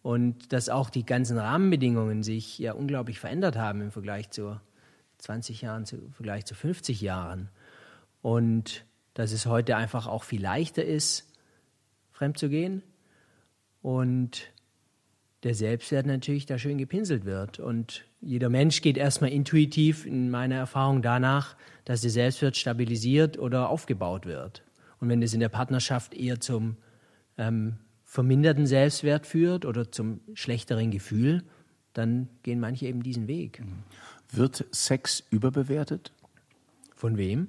Und 0.03 0.53
dass 0.53 0.69
auch 0.69 0.91
die 0.91 1.05
ganzen 1.05 1.39
Rahmenbedingungen 1.39 2.21
sich 2.21 2.59
ja 2.59 2.73
unglaublich 2.73 3.19
verändert 3.19 3.57
haben 3.57 3.81
im 3.81 3.91
Vergleich 3.91 4.29
zu 4.29 4.61
20 5.17 5.61
Jahren, 5.63 5.85
im 5.91 6.13
Vergleich 6.13 6.45
zu 6.45 6.53
50 6.53 7.01
Jahren. 7.01 7.49
Und 8.21 8.85
dass 9.17 9.31
es 9.31 9.47
heute 9.47 9.75
einfach 9.75 10.05
auch 10.05 10.24
viel 10.24 10.43
leichter 10.43 10.86
ist, 10.86 11.33
fremd 12.12 12.38
zu 12.38 12.50
gehen. 12.50 12.83
Und 13.81 14.53
der 15.41 15.55
Selbstwert 15.55 16.05
natürlich 16.05 16.45
da 16.45 16.59
schön 16.59 16.77
gepinselt 16.77 17.25
wird. 17.25 17.59
Und 17.59 18.05
jeder 18.21 18.50
Mensch 18.50 18.83
geht 18.83 18.95
erstmal 18.95 19.31
intuitiv 19.31 20.05
in 20.05 20.29
meiner 20.29 20.57
Erfahrung 20.57 21.01
danach, 21.01 21.55
dass 21.83 22.01
der 22.01 22.12
Selbstwert 22.12 22.57
stabilisiert 22.57 23.39
oder 23.39 23.69
aufgebaut 23.69 24.27
wird. 24.27 24.63
Und 25.00 25.09
wenn 25.09 25.19
das 25.21 25.33
in 25.33 25.39
der 25.39 25.50
Partnerschaft 25.50 26.13
eher 26.13 26.39
zum 26.39 26.77
ähm, 27.39 27.77
verminderten 28.03 28.67
Selbstwert 28.67 29.25
führt 29.25 29.65
oder 29.65 29.91
zum 29.91 30.19
schlechteren 30.36 30.91
Gefühl, 30.91 31.43
dann 31.93 32.29
gehen 32.43 32.59
manche 32.59 32.86
eben 32.86 33.01
diesen 33.01 33.27
Weg. 33.27 33.63
Wird 34.29 34.63
Sex 34.69 35.24
überbewertet? 35.31 36.12
Von 36.95 37.17
wem? 37.17 37.47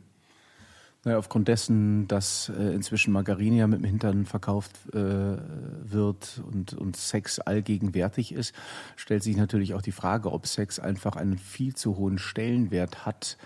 Naja, 1.08 1.16
aufgrund 1.16 1.48
dessen, 1.48 2.06
dass 2.06 2.50
äh, 2.50 2.74
inzwischen 2.74 3.12
Margarine 3.12 3.56
ja 3.56 3.66
mit 3.66 3.78
dem 3.78 3.86
Hintern 3.86 4.26
verkauft 4.26 4.72
äh, 4.92 4.98
wird 4.98 6.42
und, 6.52 6.74
und 6.74 6.96
Sex 6.96 7.38
allgegenwärtig 7.38 8.30
ist, 8.32 8.54
stellt 8.94 9.22
sich 9.22 9.34
natürlich 9.38 9.72
auch 9.72 9.80
die 9.80 9.92
Frage, 9.92 10.30
ob 10.30 10.46
Sex 10.46 10.78
einfach 10.78 11.16
einen 11.16 11.38
viel 11.38 11.74
zu 11.74 11.96
hohen 11.96 12.18
Stellenwert 12.18 13.06
hat, 13.06 13.38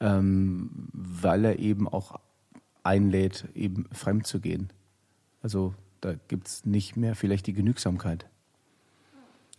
ähm, 0.00 0.70
weil 0.94 1.44
er 1.44 1.58
eben 1.58 1.86
auch 1.88 2.18
einlädt, 2.84 3.48
eben 3.54 3.84
fremd 3.92 4.26
zu 4.26 4.40
gehen. 4.40 4.72
Also 5.42 5.74
da 6.00 6.14
gibt 6.28 6.46
es 6.48 6.64
nicht 6.64 6.96
mehr 6.96 7.14
vielleicht 7.14 7.46
die 7.46 7.52
Genügsamkeit. 7.52 8.24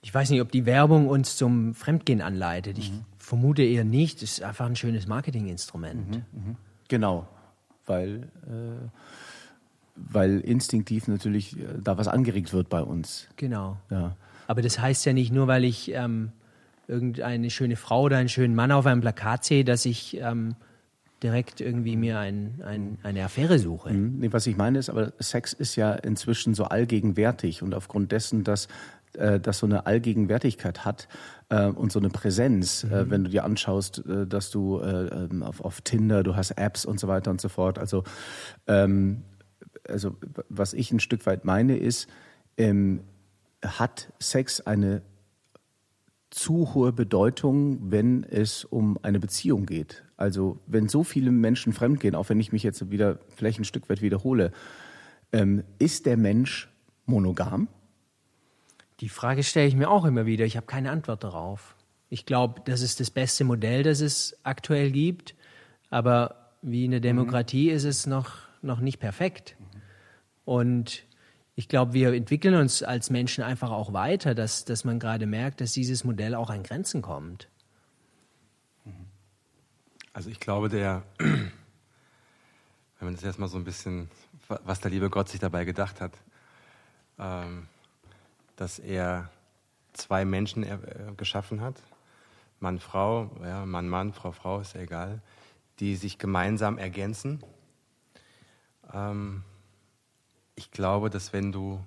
Ich 0.01 0.11
weiß 0.11 0.31
nicht, 0.31 0.41
ob 0.41 0.51
die 0.51 0.65
Werbung 0.65 1.07
uns 1.07 1.37
zum 1.37 1.75
Fremdgehen 1.75 2.21
anleitet. 2.21 2.79
Ich 2.79 2.91
mhm. 2.91 3.05
vermute 3.19 3.61
eher 3.61 3.83
nicht. 3.83 4.23
Es 4.23 4.39
ist 4.39 4.41
einfach 4.41 4.65
ein 4.65 4.75
schönes 4.75 5.05
Marketinginstrument. 5.05 6.09
Mhm, 6.09 6.15
mh. 6.49 6.55
Genau 6.87 7.27
weil, 7.91 8.23
äh, 8.47 8.87
weil 9.95 10.39
instinktiv 10.39 11.07
natürlich 11.07 11.59
äh, 11.59 11.65
da 11.83 11.97
was 11.97 12.07
angeregt 12.07 12.53
wird 12.53 12.69
bei 12.69 12.81
uns. 12.81 13.27
Genau. 13.35 13.77
Ja. 13.89 14.15
Aber 14.47 14.61
das 14.61 14.79
heißt 14.79 15.05
ja 15.05 15.13
nicht 15.13 15.31
nur, 15.31 15.47
weil 15.47 15.65
ich 15.65 15.91
ähm, 15.91 16.31
irgendeine 16.87 17.49
schöne 17.49 17.75
Frau 17.75 18.03
oder 18.03 18.17
einen 18.17 18.29
schönen 18.29 18.55
Mann 18.55 18.71
auf 18.71 18.85
einem 18.85 19.01
Plakat 19.01 19.45
sehe, 19.45 19.63
dass 19.63 19.85
ich 19.85 20.17
ähm, 20.17 20.55
direkt 21.21 21.61
irgendwie 21.61 21.95
mir 21.95 22.19
ein, 22.19 22.61
ein, 22.65 22.97
eine 23.03 23.23
Affäre 23.23 23.59
suche. 23.59 23.93
Mhm. 23.93 24.19
Nee, 24.19 24.33
was 24.33 24.47
ich 24.47 24.57
meine 24.57 24.79
ist, 24.79 24.89
aber 24.89 25.13
Sex 25.19 25.53
ist 25.53 25.75
ja 25.75 25.93
inzwischen 25.93 26.53
so 26.53 26.65
allgegenwärtig 26.65 27.61
und 27.61 27.73
aufgrund 27.73 28.11
dessen, 28.11 28.43
dass 28.43 28.67
äh, 29.17 29.39
das 29.39 29.59
so 29.59 29.65
eine 29.65 29.85
Allgegenwärtigkeit 29.85 30.85
hat 30.85 31.07
äh, 31.49 31.67
und 31.67 31.91
so 31.91 31.99
eine 31.99 32.09
Präsenz, 32.09 32.83
äh, 32.83 32.87
mhm. 33.05 33.09
wenn 33.11 33.23
du 33.23 33.29
dir 33.29 33.43
anschaust, 33.43 34.05
äh, 34.05 34.27
dass 34.27 34.51
du 34.51 34.79
äh, 34.79 35.07
ähm, 35.07 35.43
auf, 35.43 35.61
auf 35.61 35.81
Tinder, 35.81 36.23
du 36.23 36.35
hast 36.35 36.51
Apps 36.51 36.85
und 36.85 36.99
so 36.99 37.07
weiter 37.07 37.31
und 37.31 37.41
so 37.41 37.49
fort. 37.49 37.79
Also, 37.79 38.03
ähm, 38.67 39.23
also 39.87 40.15
was 40.49 40.73
ich 40.73 40.91
ein 40.91 40.99
Stück 40.99 41.25
weit 41.25 41.45
meine 41.45 41.77
ist, 41.77 42.07
ähm, 42.57 43.01
hat 43.63 44.11
Sex 44.19 44.61
eine 44.61 45.01
zu 46.29 46.73
hohe 46.73 46.93
Bedeutung, 46.93 47.91
wenn 47.91 48.23
es 48.23 48.63
um 48.63 48.97
eine 49.01 49.19
Beziehung 49.19 49.65
geht. 49.65 50.03
Also 50.15 50.59
wenn 50.65 50.87
so 50.87 51.03
viele 51.03 51.31
Menschen 51.31 51.73
fremdgehen, 51.73 52.15
auch 52.15 52.29
wenn 52.29 52.39
ich 52.39 52.51
mich 52.51 52.63
jetzt 52.63 52.89
wieder 52.89 53.19
vielleicht 53.35 53.59
ein 53.59 53.65
Stück 53.65 53.89
weit 53.89 54.01
wiederhole, 54.01 54.51
ähm, 55.33 55.63
ist 55.77 56.05
der 56.05 56.17
Mensch 56.17 56.69
monogam? 57.05 57.67
Die 59.01 59.09
Frage 59.09 59.43
stelle 59.43 59.67
ich 59.67 59.75
mir 59.75 59.89
auch 59.89 60.05
immer 60.05 60.27
wieder. 60.27 60.45
Ich 60.45 60.55
habe 60.55 60.67
keine 60.67 60.91
Antwort 60.91 61.23
darauf. 61.23 61.75
Ich 62.09 62.27
glaube, 62.27 62.61
das 62.65 62.81
ist 62.81 62.99
das 62.99 63.09
beste 63.09 63.43
Modell, 63.43 63.81
das 63.81 63.99
es 63.99 64.37
aktuell 64.43 64.91
gibt. 64.91 65.35
Aber 65.89 66.51
wie 66.61 66.85
in 66.85 66.91
der 66.91 66.99
Demokratie 66.99 67.69
mhm. 67.69 67.75
ist 67.75 67.83
es 67.83 68.05
noch, 68.05 68.33
noch 68.61 68.79
nicht 68.79 68.99
perfekt. 68.99 69.55
Und 70.45 71.03
ich 71.55 71.67
glaube, 71.67 71.93
wir 71.93 72.13
entwickeln 72.13 72.53
uns 72.53 72.83
als 72.83 73.09
Menschen 73.09 73.43
einfach 73.43 73.71
auch 73.71 73.91
weiter, 73.91 74.35
dass, 74.35 74.65
dass 74.65 74.83
man 74.83 74.99
gerade 74.99 75.25
merkt, 75.25 75.61
dass 75.61 75.71
dieses 75.73 76.03
Modell 76.03 76.35
auch 76.35 76.51
an 76.51 76.61
Grenzen 76.61 77.01
kommt. 77.01 77.47
Also 80.13 80.29
ich 80.29 80.39
glaube, 80.39 80.69
der, 80.69 81.03
wenn 81.17 81.51
man 82.99 83.15
das 83.15 83.23
erstmal 83.23 83.49
so 83.49 83.57
ein 83.57 83.63
bisschen, 83.63 84.11
was 84.47 84.79
der 84.79 84.91
liebe 84.91 85.09
Gott 85.09 85.29
sich 85.29 85.39
dabei 85.39 85.65
gedacht 85.65 86.01
hat, 86.01 86.13
ähm, 87.17 87.67
dass 88.61 88.77
er 88.77 89.31
zwei 89.91 90.23
Menschen 90.23 90.61
äh, 90.61 90.77
geschaffen 91.17 91.61
hat, 91.61 91.81
Mann, 92.59 92.79
Frau, 92.79 93.31
ja, 93.41 93.65
Mann, 93.65 93.89
Mann, 93.89 94.13
Frau, 94.13 94.31
Frau, 94.33 94.59
ist 94.59 94.75
ja 94.75 94.81
egal, 94.81 95.19
die 95.79 95.95
sich 95.95 96.19
gemeinsam 96.19 96.77
ergänzen. 96.77 97.43
Ähm, 98.93 99.43
ich 100.53 100.69
glaube, 100.69 101.09
dass 101.09 101.33
wenn 101.33 101.51
du 101.51 101.83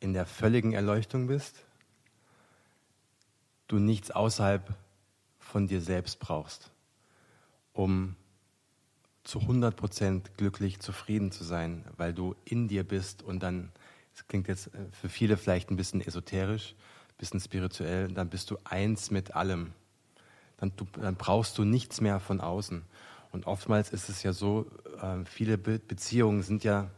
in 0.00 0.14
der 0.14 0.24
völligen 0.24 0.72
Erleuchtung 0.72 1.26
bist, 1.26 1.62
du 3.68 3.78
nichts 3.78 4.10
außerhalb 4.10 4.74
von 5.38 5.66
dir 5.66 5.82
selbst 5.82 6.18
brauchst, 6.18 6.70
um 7.74 8.16
zu 9.22 9.40
100% 9.40 10.30
glücklich, 10.38 10.80
zufrieden 10.80 11.30
zu 11.30 11.44
sein, 11.44 11.84
weil 11.98 12.14
du 12.14 12.36
in 12.46 12.68
dir 12.68 12.84
bist 12.84 13.22
und 13.22 13.42
dann 13.42 13.70
das 14.14 14.26
klingt 14.26 14.48
jetzt 14.48 14.68
äh, 14.68 14.86
für 14.92 15.08
viele 15.08 15.36
vielleicht 15.36 15.70
ein 15.70 15.76
bisschen 15.76 16.00
esoterisch, 16.00 16.74
ein 17.10 17.18
bisschen 17.18 17.40
spirituell, 17.40 18.08
dann 18.08 18.28
bist 18.28 18.50
du 18.50 18.58
eins 18.64 19.10
mit 19.10 19.34
allem. 19.34 19.72
Dann, 20.56 20.72
du, 20.76 20.86
dann 21.00 21.16
brauchst 21.16 21.58
du 21.58 21.64
nichts 21.64 22.00
mehr 22.00 22.20
von 22.20 22.40
außen. 22.40 22.82
Und 23.32 23.46
oftmals 23.46 23.90
ist 23.90 24.08
es 24.08 24.22
ja 24.22 24.32
so, 24.32 24.66
äh, 25.00 25.24
viele 25.24 25.58
Be 25.58 25.78
Beziehungen 25.78 26.42
sind 26.42 26.64
ja 26.64 26.90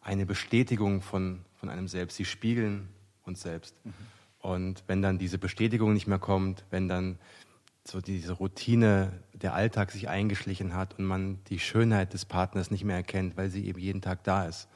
eine 0.00 0.26
Bestätigung 0.26 1.02
von, 1.02 1.44
von 1.58 1.68
einem 1.68 1.88
selbst. 1.88 2.16
Sie 2.16 2.24
spiegeln 2.24 2.88
uns 3.24 3.42
selbst. 3.42 3.74
Mhm. 3.84 3.92
Und 4.40 4.84
wenn 4.86 5.02
dann 5.02 5.18
diese 5.18 5.38
Bestätigung 5.38 5.92
nicht 5.92 6.06
mehr 6.06 6.18
kommt, 6.18 6.64
wenn 6.70 6.88
dann 6.88 7.18
so 7.84 8.00
diese 8.00 8.32
Routine, 8.32 9.12
der 9.34 9.54
Alltag 9.54 9.90
sich 9.90 10.08
eingeschlichen 10.08 10.74
hat 10.74 10.98
und 10.98 11.04
man 11.04 11.42
die 11.48 11.58
Schönheit 11.58 12.12
des 12.12 12.24
Partners 12.24 12.70
nicht 12.70 12.84
mehr 12.84 12.96
erkennt, 12.96 13.36
weil 13.36 13.50
sie 13.50 13.66
eben 13.66 13.78
jeden 13.78 14.00
Tag 14.00 14.24
da 14.24 14.46
ist, 14.46 14.68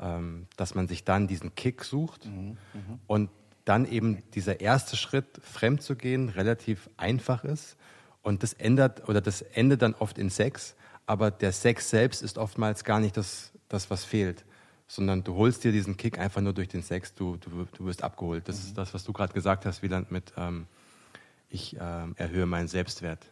ähm, 0.00 0.46
dass 0.56 0.74
man 0.74 0.88
sich 0.88 1.04
dann 1.04 1.26
diesen 1.26 1.54
Kick 1.54 1.84
sucht 1.84 2.26
mhm, 2.26 2.56
mhm, 2.72 3.00
und 3.06 3.30
dann 3.64 3.86
eben 3.86 4.22
dieser 4.32 4.60
erste 4.60 4.96
Schritt, 4.96 5.40
fremd 5.42 5.82
zu 5.82 5.96
gehen, 5.96 6.28
relativ 6.28 6.90
einfach 6.96 7.44
ist. 7.44 7.76
Und 8.22 8.42
das 8.42 8.52
ändert 8.54 9.08
oder 9.08 9.20
das 9.20 9.42
endet 9.42 9.82
dann 9.82 9.94
oft 9.94 10.18
in 10.18 10.30
Sex, 10.30 10.74
aber 11.06 11.30
der 11.30 11.52
Sex 11.52 11.90
selbst 11.90 12.22
ist 12.22 12.38
oftmals 12.38 12.84
gar 12.84 13.00
nicht 13.00 13.16
das, 13.16 13.52
das 13.68 13.90
was 13.90 14.04
fehlt, 14.04 14.44
sondern 14.86 15.24
du 15.24 15.34
holst 15.34 15.64
dir 15.64 15.72
diesen 15.72 15.96
Kick 15.96 16.18
einfach 16.18 16.40
nur 16.40 16.52
durch 16.52 16.68
den 16.68 16.82
Sex, 16.82 17.14
du, 17.14 17.36
du, 17.36 17.66
du 17.76 17.84
wirst 17.84 18.02
abgeholt. 18.02 18.48
Das 18.48 18.60
mhm. 18.60 18.68
ist 18.68 18.78
das, 18.78 18.94
was 18.94 19.04
du 19.04 19.12
gerade 19.12 19.32
gesagt 19.32 19.66
hast, 19.66 19.82
Wieland, 19.82 20.10
mit 20.10 20.32
ähm, 20.36 20.66
ich 21.50 21.76
ähm, 21.80 22.14
erhöhe 22.16 22.46
meinen 22.46 22.68
Selbstwert 22.68 23.26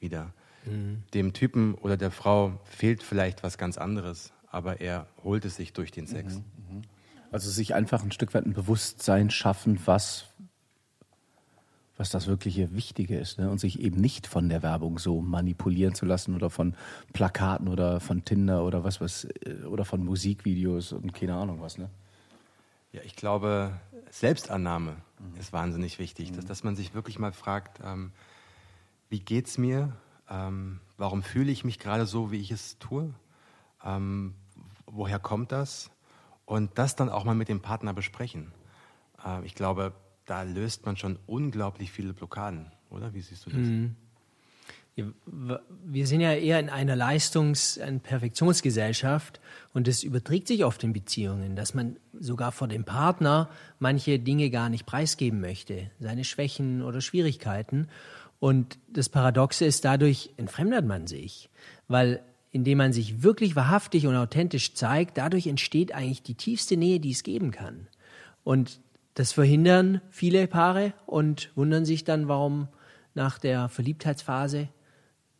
wieder. 0.00 0.32
Mhm. 0.64 1.02
Dem 1.14 1.32
Typen 1.32 1.74
oder 1.74 1.96
der 1.96 2.10
Frau 2.10 2.60
fehlt 2.64 3.02
vielleicht 3.02 3.42
was 3.42 3.58
ganz 3.58 3.76
anderes 3.76 4.32
aber 4.50 4.80
er 4.80 5.06
holt 5.22 5.44
es 5.44 5.56
sich 5.56 5.72
durch 5.72 5.90
den 5.90 6.06
Sex. 6.06 6.36
Mhm, 6.36 6.76
mhm. 6.76 6.82
Also 7.30 7.50
sich 7.50 7.74
einfach 7.74 8.02
ein 8.02 8.12
Stück 8.12 8.32
weit 8.34 8.46
ein 8.46 8.54
Bewusstsein 8.54 9.30
schaffen, 9.30 9.78
was, 9.84 10.26
was 11.96 12.08
das 12.10 12.26
wirkliche 12.26 12.74
Wichtige 12.74 13.18
ist. 13.18 13.38
Ne? 13.38 13.50
Und 13.50 13.58
sich 13.58 13.80
eben 13.80 14.00
nicht 14.00 14.26
von 14.26 14.48
der 14.48 14.62
Werbung 14.62 14.98
so 14.98 15.20
manipulieren 15.20 15.94
zu 15.94 16.06
lassen 16.06 16.34
oder 16.34 16.48
von 16.48 16.74
Plakaten 17.12 17.68
oder 17.68 18.00
von 18.00 18.24
Tinder 18.24 18.64
oder 18.64 18.84
was 18.84 19.00
was 19.00 19.24
äh, 19.24 19.64
oder 19.66 19.84
von 19.84 20.04
Musikvideos 20.04 20.92
und 20.92 21.12
keine 21.12 21.34
Ahnung 21.34 21.60
was. 21.60 21.76
Ne? 21.76 21.90
Ja, 22.92 23.02
ich 23.04 23.16
glaube, 23.16 23.78
Selbstannahme 24.10 24.96
ist 25.38 25.52
wahnsinnig 25.52 25.98
wichtig, 25.98 26.32
dass, 26.32 26.46
dass 26.46 26.64
man 26.64 26.76
sich 26.76 26.94
wirklich 26.94 27.18
mal 27.18 27.32
fragt, 27.32 27.80
ähm, 27.84 28.12
wie 29.10 29.20
geht's 29.20 29.58
mir? 29.58 29.94
Ähm, 30.30 30.80
warum 30.96 31.22
fühle 31.22 31.50
ich 31.50 31.64
mich 31.64 31.78
gerade 31.78 32.06
so, 32.06 32.30
wie 32.30 32.38
ich 32.38 32.50
es 32.50 32.78
tue? 32.78 33.12
Ähm, 33.84 34.34
woher 34.86 35.18
kommt 35.18 35.52
das? 35.52 35.90
Und 36.44 36.78
das 36.78 36.96
dann 36.96 37.08
auch 37.08 37.24
mal 37.24 37.34
mit 37.34 37.48
dem 37.48 37.60
Partner 37.60 37.92
besprechen. 37.92 38.52
Äh, 39.24 39.44
ich 39.44 39.54
glaube, 39.54 39.92
da 40.26 40.42
löst 40.42 40.86
man 40.86 40.96
schon 40.96 41.18
unglaublich 41.26 41.90
viele 41.90 42.12
Blockaden, 42.12 42.70
oder? 42.90 43.14
Wie 43.14 43.20
siehst 43.20 43.46
du 43.46 43.50
das? 43.50 43.60
Mhm. 43.60 43.96
Wir 45.84 46.08
sind 46.08 46.20
ja 46.20 46.32
eher 46.32 46.58
in 46.58 46.70
einer 46.70 46.96
Leistungs-, 46.96 47.78
einer 47.78 48.00
Perfektionsgesellschaft 48.00 49.40
und 49.72 49.86
das 49.86 50.02
überträgt 50.02 50.48
sich 50.48 50.64
oft 50.64 50.82
in 50.82 50.92
Beziehungen, 50.92 51.54
dass 51.54 51.72
man 51.72 51.96
sogar 52.18 52.50
vor 52.50 52.66
dem 52.66 52.84
Partner 52.84 53.48
manche 53.78 54.18
Dinge 54.18 54.50
gar 54.50 54.68
nicht 54.68 54.86
preisgeben 54.86 55.40
möchte, 55.40 55.90
seine 56.00 56.24
Schwächen 56.24 56.82
oder 56.82 57.00
Schwierigkeiten. 57.00 57.86
Und 58.40 58.78
das 58.88 59.08
Paradoxe 59.08 59.64
ist, 59.64 59.84
dadurch 59.84 60.30
entfremdet 60.36 60.84
man 60.84 61.06
sich, 61.06 61.48
weil 61.86 62.20
indem 62.50 62.78
man 62.78 62.92
sich 62.92 63.22
wirklich 63.22 63.56
wahrhaftig 63.56 64.06
und 64.06 64.16
authentisch 64.16 64.74
zeigt, 64.74 65.18
dadurch 65.18 65.46
entsteht 65.46 65.92
eigentlich 65.92 66.22
die 66.22 66.34
tiefste 66.34 66.76
Nähe, 66.76 67.00
die 67.00 67.10
es 67.10 67.22
geben 67.22 67.50
kann. 67.50 67.88
Und 68.44 68.80
das 69.14 69.32
verhindern 69.32 70.00
viele 70.10 70.46
Paare 70.46 70.92
und 71.06 71.50
wundern 71.56 71.84
sich 71.84 72.04
dann, 72.04 72.28
warum 72.28 72.68
nach 73.14 73.38
der 73.38 73.68
Verliebtheitsphase 73.68 74.68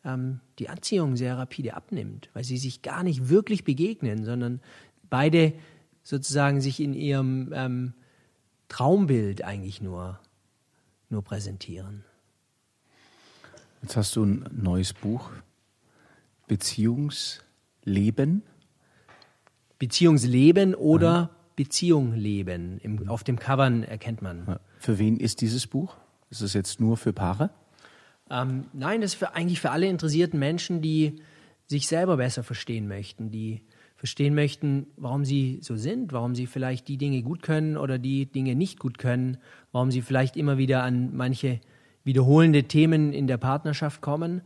ähm, 0.04 0.40
die 0.58 0.68
Anziehung 0.68 1.16
sehr 1.16 1.38
rapide 1.38 1.74
abnimmt, 1.74 2.28
weil 2.34 2.44
sie 2.44 2.58
sich 2.58 2.82
gar 2.82 3.02
nicht 3.02 3.28
wirklich 3.28 3.64
begegnen, 3.64 4.24
sondern 4.24 4.60
beide 5.08 5.54
sozusagen 6.02 6.60
sich 6.60 6.80
in 6.80 6.94
ihrem 6.94 7.52
ähm, 7.54 7.94
Traumbild 8.68 9.44
eigentlich 9.44 9.80
nur, 9.80 10.18
nur 11.08 11.22
präsentieren. 11.22 12.04
Jetzt 13.82 13.96
hast 13.96 14.16
du 14.16 14.24
ein 14.24 14.44
neues 14.52 14.92
Buch, 14.92 15.30
Beziehungsleben. 16.48 18.42
Beziehungsleben 19.78 20.74
oder 20.74 21.06
ja. 21.06 21.30
Beziehung 21.54 22.14
leben. 22.14 22.78
Im, 22.82 23.08
auf 23.08 23.22
dem 23.22 23.38
Covern 23.38 23.84
erkennt 23.84 24.22
man. 24.22 24.58
Für 24.78 24.98
wen 24.98 25.18
ist 25.18 25.40
dieses 25.40 25.66
Buch? 25.66 25.96
Ist 26.30 26.40
es 26.40 26.52
jetzt 26.54 26.80
nur 26.80 26.96
für 26.96 27.12
Paare? 27.12 27.50
Ähm, 28.30 28.64
nein, 28.72 29.00
das 29.00 29.12
ist 29.12 29.18
für, 29.18 29.34
eigentlich 29.34 29.60
für 29.60 29.70
alle 29.70 29.86
interessierten 29.86 30.38
Menschen, 30.38 30.82
die 30.82 31.22
sich 31.66 31.86
selber 31.86 32.16
besser 32.16 32.42
verstehen 32.42 32.88
möchten, 32.88 33.30
die 33.30 33.62
verstehen 33.96 34.34
möchten, 34.34 34.86
warum 34.96 35.24
sie 35.24 35.58
so 35.60 35.76
sind, 35.76 36.12
warum 36.12 36.34
sie 36.34 36.46
vielleicht 36.46 36.88
die 36.88 36.98
Dinge 36.98 37.22
gut 37.22 37.42
können 37.42 37.76
oder 37.76 37.98
die 37.98 38.26
Dinge 38.26 38.54
nicht 38.54 38.78
gut 38.78 38.98
können, 38.98 39.38
warum 39.72 39.90
sie 39.90 40.02
vielleicht 40.02 40.36
immer 40.36 40.56
wieder 40.56 40.82
an 40.82 41.16
manche 41.16 41.60
wiederholende 42.04 42.64
Themen 42.64 43.12
in 43.12 43.26
der 43.26 43.38
Partnerschaft 43.38 44.00
kommen 44.00 44.42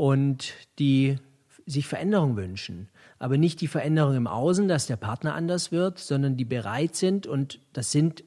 und 0.00 0.54
die 0.78 1.18
sich 1.66 1.86
Veränderung 1.86 2.34
wünschen. 2.34 2.88
Aber 3.18 3.36
nicht 3.36 3.60
die 3.60 3.66
Veränderung 3.66 4.14
im 4.16 4.26
Außen, 4.26 4.66
dass 4.66 4.86
der 4.86 4.96
Partner 4.96 5.34
anders 5.34 5.72
wird, 5.72 5.98
sondern 5.98 6.38
die 6.38 6.46
bereit 6.46 6.96
sind, 6.96 7.26
und 7.26 7.60
das 7.74 7.92
sind 7.92 8.24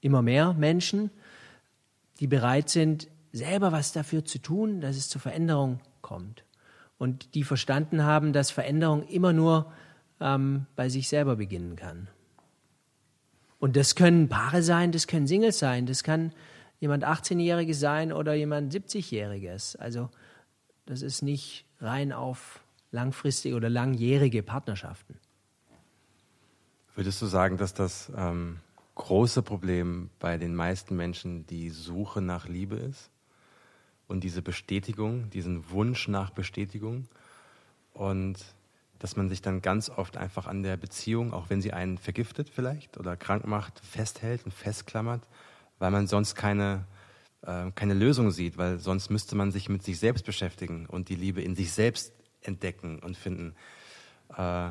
immer 0.00 0.22
mehr 0.22 0.52
Menschen, 0.52 1.10
die 2.20 2.28
bereit 2.28 2.68
sind, 2.68 3.08
selber 3.32 3.72
was 3.72 3.90
dafür 3.90 4.24
zu 4.24 4.38
tun, 4.38 4.80
dass 4.80 4.94
es 4.94 5.08
zur 5.08 5.20
Veränderung 5.20 5.80
kommt. 6.00 6.44
Und 6.96 7.34
die 7.34 7.42
verstanden 7.42 8.04
haben, 8.04 8.32
dass 8.32 8.52
Veränderung 8.52 9.02
immer 9.08 9.32
nur 9.32 9.72
ähm, 10.20 10.66
bei 10.76 10.88
sich 10.88 11.08
selber 11.08 11.34
beginnen 11.34 11.74
kann. 11.74 12.06
Und 13.58 13.74
das 13.74 13.96
können 13.96 14.28
Paare 14.28 14.62
sein, 14.62 14.92
das 14.92 15.08
können 15.08 15.26
Singles 15.26 15.58
sein, 15.58 15.86
das 15.86 16.04
kann 16.04 16.32
jemand 16.78 17.04
18-Jähriges 17.04 17.80
sein 17.80 18.12
oder 18.12 18.34
jemand 18.34 18.72
70-Jähriges. 18.72 19.76
Also 19.76 20.08
das 20.86 21.02
ist 21.02 21.22
nicht 21.22 21.64
rein 21.80 22.12
auf 22.12 22.60
langfristige 22.90 23.56
oder 23.56 23.68
langjährige 23.68 24.42
Partnerschaften. 24.42 25.18
Würdest 26.94 27.20
du 27.20 27.26
sagen, 27.26 27.56
dass 27.56 27.74
das 27.74 28.12
ähm, 28.16 28.60
große 28.94 29.42
Problem 29.42 30.10
bei 30.20 30.38
den 30.38 30.54
meisten 30.54 30.96
Menschen 30.96 31.46
die 31.46 31.70
Suche 31.70 32.20
nach 32.20 32.48
Liebe 32.48 32.76
ist? 32.76 33.10
Und 34.06 34.22
diese 34.22 34.42
Bestätigung, 34.42 35.30
diesen 35.30 35.70
Wunsch 35.70 36.08
nach 36.08 36.30
Bestätigung? 36.30 37.08
Und 37.94 38.38
dass 38.98 39.16
man 39.16 39.28
sich 39.28 39.42
dann 39.42 39.60
ganz 39.60 39.90
oft 39.90 40.16
einfach 40.16 40.46
an 40.46 40.62
der 40.62 40.76
Beziehung, 40.76 41.32
auch 41.32 41.50
wenn 41.50 41.60
sie 41.60 41.72
einen 41.72 41.98
vergiftet 41.98 42.48
vielleicht 42.48 42.96
oder 42.96 43.16
krank 43.16 43.46
macht, 43.46 43.80
festhält 43.80 44.44
und 44.44 44.52
festklammert, 44.52 45.26
weil 45.78 45.90
man 45.90 46.06
sonst 46.06 46.36
keine 46.36 46.84
äh, 47.46 47.70
keine 47.72 47.94
Lösung 47.94 48.30
sieht, 48.30 48.56
weil 48.58 48.78
sonst 48.78 49.10
müsste 49.10 49.36
man 49.36 49.52
sich 49.52 49.68
mit 49.68 49.82
sich 49.82 49.98
selbst 49.98 50.24
beschäftigen 50.24 50.86
und 50.86 51.08
die 51.08 51.16
Liebe 51.16 51.42
in 51.42 51.54
sich 51.54 51.72
selbst 51.72 52.12
entdecken 52.42 52.98
und 53.00 53.16
finden. 53.16 53.54
Äh, 54.36 54.70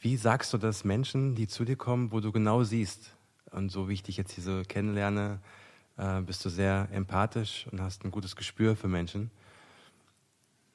wie 0.00 0.16
sagst 0.16 0.52
du 0.52 0.58
das 0.58 0.84
Menschen, 0.84 1.34
die 1.34 1.46
zu 1.46 1.64
dir 1.64 1.76
kommen, 1.76 2.12
wo 2.12 2.20
du 2.20 2.32
genau 2.32 2.64
siehst, 2.64 3.12
und 3.50 3.70
so 3.70 3.88
wie 3.88 3.94
ich 3.94 4.02
dich 4.02 4.16
jetzt 4.16 4.32
hier 4.32 4.44
so 4.44 4.62
kennenlerne, 4.66 5.40
äh, 5.96 6.20
bist 6.20 6.44
du 6.44 6.48
sehr 6.48 6.88
empathisch 6.92 7.66
und 7.70 7.80
hast 7.80 8.04
ein 8.04 8.10
gutes 8.10 8.36
Gespür 8.36 8.76
für 8.76 8.88
Menschen. 8.88 9.30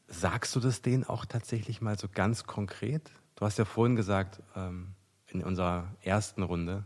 Sagst 0.08 0.56
du 0.56 0.60
das 0.60 0.82
denen 0.82 1.04
auch 1.04 1.26
tatsächlich 1.26 1.82
mal 1.82 1.98
so 1.98 2.08
ganz 2.12 2.46
konkret? 2.46 3.12
Du 3.36 3.46
hast 3.46 3.58
ja 3.58 3.66
vorhin 3.66 3.96
gesagt, 3.96 4.42
ähm, 4.56 4.94
in 5.28 5.44
unserer 5.44 5.88
ersten 6.02 6.44
Runde, 6.44 6.84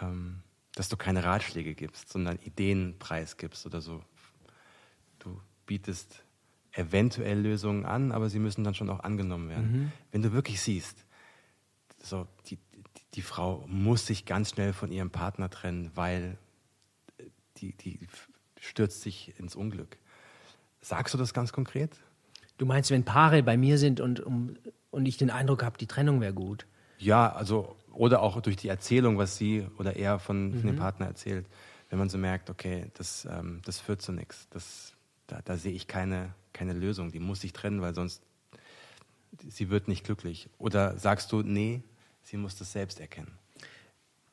ähm, 0.00 0.42
dass 0.78 0.88
du 0.88 0.96
keine 0.96 1.24
Ratschläge 1.24 1.74
gibst, 1.74 2.08
sondern 2.08 2.38
Ideen 2.38 2.94
preisgibst 3.00 3.66
oder 3.66 3.80
so. 3.80 4.00
Du 5.18 5.40
bietest 5.66 6.22
eventuell 6.70 7.40
Lösungen 7.40 7.84
an, 7.84 8.12
aber 8.12 8.30
sie 8.30 8.38
müssen 8.38 8.62
dann 8.62 8.76
schon 8.76 8.88
auch 8.88 9.00
angenommen 9.00 9.48
werden. 9.48 9.72
Mhm. 9.72 9.92
Wenn 10.12 10.22
du 10.22 10.32
wirklich 10.32 10.60
siehst, 10.60 11.04
so 12.00 12.28
die, 12.46 12.56
die, 12.56 13.02
die, 13.14 13.22
Frau 13.22 13.64
muss 13.66 14.06
sich 14.06 14.24
ganz 14.24 14.50
schnell 14.50 14.72
von 14.72 14.92
ihrem 14.92 15.10
Partner 15.10 15.50
trennen, 15.50 15.90
weil 15.96 16.38
die, 17.56 17.72
die 17.72 17.98
stürzt 18.60 19.02
sich 19.02 19.34
ins 19.40 19.56
Unglück. 19.56 19.98
Sagst 20.80 21.12
du 21.12 21.18
das 21.18 21.34
ganz 21.34 21.52
konkret? 21.52 21.96
Du 22.56 22.66
meinst, 22.66 22.92
wenn 22.92 23.04
Paare 23.04 23.42
bei 23.42 23.56
mir 23.56 23.78
sind 23.78 23.98
und, 23.98 24.20
um, 24.20 24.56
und 24.92 25.06
ich 25.06 25.16
den 25.16 25.30
Eindruck 25.30 25.64
habe, 25.64 25.76
die 25.76 25.88
Trennung 25.88 26.20
wäre 26.20 26.34
gut? 26.34 26.66
Ja, 26.98 27.32
also 27.32 27.74
oder 27.98 28.22
auch 28.22 28.40
durch 28.40 28.56
die 28.56 28.68
Erzählung, 28.68 29.18
was 29.18 29.36
sie 29.36 29.66
oder 29.76 29.96
er 29.96 30.18
von, 30.18 30.52
von 30.52 30.62
dem 30.62 30.76
mhm. 30.76 30.78
Partner 30.78 31.06
erzählt, 31.06 31.46
wenn 31.90 31.98
man 31.98 32.08
so 32.08 32.16
merkt, 32.16 32.48
okay, 32.48 32.86
das, 32.94 33.26
ähm, 33.30 33.60
das 33.64 33.80
führt 33.80 34.02
zu 34.02 34.12
nichts, 34.12 34.48
da, 35.26 35.40
da 35.44 35.56
sehe 35.56 35.72
ich 35.72 35.88
keine, 35.88 36.34
keine 36.52 36.72
Lösung, 36.72 37.10
die 37.10 37.18
muss 37.18 37.40
sich 37.40 37.52
trennen, 37.52 37.80
weil 37.80 37.94
sonst 37.94 38.22
sie 39.46 39.68
wird 39.68 39.88
nicht 39.88 40.04
glücklich. 40.04 40.48
Oder 40.58 40.96
sagst 40.96 41.32
du, 41.32 41.42
nee, 41.42 41.82
sie 42.22 42.36
muss 42.36 42.56
das 42.56 42.72
selbst 42.72 43.00
erkennen? 43.00 43.36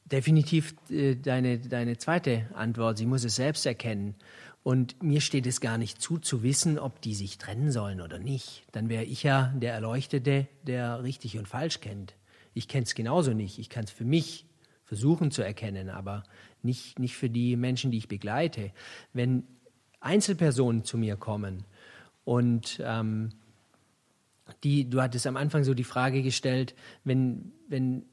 Definitiv 0.06 0.76
äh, 0.90 1.16
deine, 1.16 1.58
deine 1.60 1.98
zweite 1.98 2.48
Antwort, 2.54 2.98
sie 2.98 3.08
muss 3.08 3.24
es 3.24 3.36
selbst 3.36 3.66
erkennen. 3.66 4.16
Und 4.64 5.02
mir 5.02 5.22
steht 5.22 5.46
es 5.48 5.60
gar 5.62 5.78
nicht 5.78 6.02
zu, 6.02 6.18
zu 6.18 6.44
wissen, 6.44 6.80
ob 6.80 7.02
die 7.02 7.14
sich 7.16 7.38
trennen 7.38 7.72
sollen 7.72 8.02
oder 8.02 8.20
nicht. 8.20 8.64
Dann 8.72 8.90
wäre 8.90 9.04
ich 9.04 9.24
ja 9.24 9.54
der 9.56 9.74
Erleuchtete, 9.74 10.48
der 10.64 11.04
richtig 11.04 11.38
und 11.38 11.48
falsch 11.48 11.82
kennt. 11.82 12.16
Ich 12.56 12.68
kenne 12.68 12.84
es 12.84 12.96
genauso 12.96 13.34
nicht. 13.34 13.60
Ich 13.60 13.70
kann 13.70 13.84
es 13.84 13.92
für 13.92 14.06
mich 14.06 14.48
versuchen 14.86 15.30
zu 15.30 15.44
erkennen, 15.44 15.90
aber 15.90 16.24
nicht, 16.64 16.98
nicht 17.00 17.16
für 17.16 17.30
die 17.30 17.58
Menschen, 17.58 17.92
die 17.92 17.98
ich 17.98 18.08
begleite. 18.08 18.72
Wenn 19.14 19.44
Einzelpersonen 20.00 20.84
zu 20.84 20.98
mir 20.98 21.18
kommen 21.18 21.66
und 22.24 22.82
ähm, 22.84 23.32
die, 24.64 24.90
du 24.90 25.02
hattest 25.02 25.28
am 25.28 25.38
Anfang 25.38 25.64
so 25.64 25.74
die 25.74 25.84
Frage 25.84 26.22
gestellt, 26.22 26.76
wenn, 27.04 27.52
wenn 27.68 28.06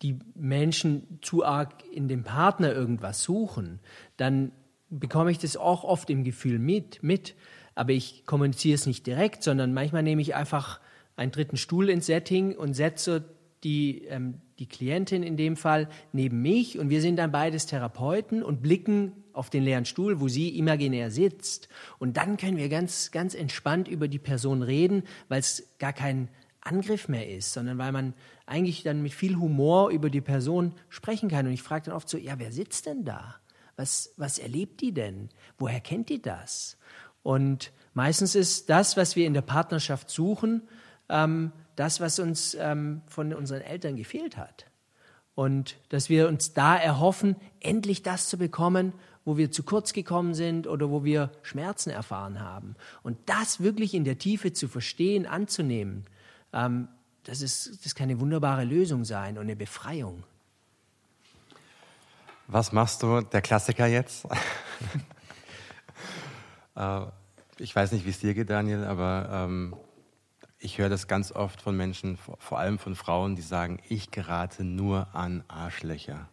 die 0.00 0.18
Menschen 0.34 1.18
zu 1.20 1.44
arg 1.44 1.84
in 1.92 2.08
dem 2.08 2.24
Partner 2.24 2.72
irgendwas 2.72 3.22
suchen, 3.22 3.80
dann 4.16 4.52
bekomme 4.88 5.30
ich 5.30 5.38
das 5.38 5.56
auch 5.56 5.84
oft 5.84 6.10
im 6.10 6.24
Gefühl 6.24 6.58
mit, 6.58 7.02
mit. 7.02 7.34
Aber 7.74 7.92
ich 7.92 8.24
kommuniziere 8.24 8.76
es 8.76 8.86
nicht 8.86 9.06
direkt, 9.06 9.42
sondern 9.42 9.74
manchmal 9.74 10.02
nehme 10.02 10.22
ich 10.22 10.34
einfach 10.34 10.80
einen 11.16 11.32
dritten 11.32 11.56
Stuhl 11.56 11.90
ins 11.90 12.06
Setting 12.06 12.56
und 12.56 12.74
setze 12.74 13.24
die, 13.64 14.04
ähm, 14.04 14.40
die 14.58 14.66
Klientin 14.66 15.22
in 15.22 15.36
dem 15.36 15.56
Fall 15.56 15.88
neben 16.12 16.42
mich 16.42 16.78
und 16.78 16.90
wir 16.90 17.00
sind 17.00 17.16
dann 17.16 17.32
beides 17.32 17.66
Therapeuten 17.66 18.42
und 18.42 18.62
blicken 18.62 19.12
auf 19.32 19.50
den 19.50 19.62
leeren 19.62 19.84
Stuhl, 19.84 20.20
wo 20.20 20.28
sie 20.28 20.56
imaginär 20.58 21.10
sitzt. 21.10 21.68
Und 21.98 22.16
dann 22.16 22.36
können 22.36 22.56
wir 22.56 22.68
ganz, 22.68 23.10
ganz 23.10 23.34
entspannt 23.34 23.88
über 23.88 24.08
die 24.08 24.18
Person 24.18 24.62
reden, 24.62 25.04
weil 25.28 25.40
es 25.40 25.74
gar 25.78 25.92
kein 25.92 26.28
Angriff 26.60 27.08
mehr 27.08 27.28
ist, 27.28 27.52
sondern 27.52 27.78
weil 27.78 27.92
man 27.92 28.14
eigentlich 28.46 28.82
dann 28.82 29.02
mit 29.02 29.12
viel 29.12 29.36
Humor 29.36 29.90
über 29.90 30.10
die 30.10 30.20
Person 30.20 30.74
sprechen 30.88 31.28
kann. 31.28 31.46
Und 31.46 31.52
ich 31.52 31.62
frage 31.62 31.86
dann 31.86 31.94
oft 31.94 32.08
so, 32.08 32.18
ja, 32.18 32.38
wer 32.38 32.52
sitzt 32.52 32.86
denn 32.86 33.04
da? 33.04 33.36
Was, 33.76 34.12
was 34.16 34.38
erlebt 34.38 34.80
die 34.80 34.92
denn? 34.92 35.30
Woher 35.58 35.80
kennt 35.80 36.08
die 36.08 36.20
das? 36.20 36.76
Und 37.22 37.72
meistens 37.94 38.34
ist 38.34 38.68
das, 38.70 38.96
was 38.96 39.16
wir 39.16 39.26
in 39.26 39.34
der 39.34 39.42
Partnerschaft 39.42 40.10
suchen, 40.10 40.62
ähm, 41.08 41.52
das, 41.76 42.00
was 42.00 42.18
uns 42.18 42.56
ähm, 42.58 43.02
von 43.06 43.32
unseren 43.32 43.62
Eltern 43.62 43.96
gefehlt 43.96 44.36
hat. 44.36 44.66
Und 45.34 45.78
dass 45.88 46.08
wir 46.08 46.28
uns 46.28 46.52
da 46.52 46.76
erhoffen, 46.76 47.36
endlich 47.60 48.02
das 48.02 48.28
zu 48.28 48.36
bekommen, 48.36 48.92
wo 49.24 49.36
wir 49.36 49.50
zu 49.50 49.62
kurz 49.62 49.92
gekommen 49.92 50.34
sind 50.34 50.66
oder 50.66 50.90
wo 50.90 51.04
wir 51.04 51.30
Schmerzen 51.42 51.90
erfahren 51.90 52.40
haben. 52.40 52.74
Und 53.02 53.18
das 53.26 53.60
wirklich 53.60 53.94
in 53.94 54.04
der 54.04 54.18
Tiefe 54.18 54.52
zu 54.52 54.68
verstehen, 54.68 55.26
anzunehmen, 55.26 56.04
ähm, 56.52 56.88
das, 57.24 57.40
ist, 57.40 57.84
das 57.84 57.94
kann 57.94 58.10
eine 58.10 58.20
wunderbare 58.20 58.64
Lösung 58.64 59.04
sein 59.04 59.38
und 59.38 59.44
eine 59.44 59.56
Befreiung. 59.56 60.24
Was 62.48 62.72
machst 62.72 63.02
du, 63.02 63.20
der 63.20 63.40
Klassiker 63.40 63.86
jetzt? 63.86 64.26
äh, 66.76 67.00
ich 67.58 67.74
weiß 67.74 67.92
nicht, 67.92 68.04
wie 68.04 68.10
es 68.10 68.18
dir 68.18 68.34
geht, 68.34 68.50
Daniel, 68.50 68.84
aber 68.84 69.28
ähm, 69.30 69.76
ich 70.62 70.78
höre 70.78 70.88
das 70.88 71.08
ganz 71.08 71.32
oft 71.32 71.60
von 71.60 71.76
Menschen, 71.76 72.16
vor 72.16 72.58
allem 72.58 72.78
von 72.78 72.94
Frauen, 72.94 73.34
die 73.34 73.42
sagen, 73.42 73.80
ich 73.88 74.12
gerate 74.12 74.62
nur 74.62 75.08
an 75.12 75.42
Arschlöcher. 75.48 76.28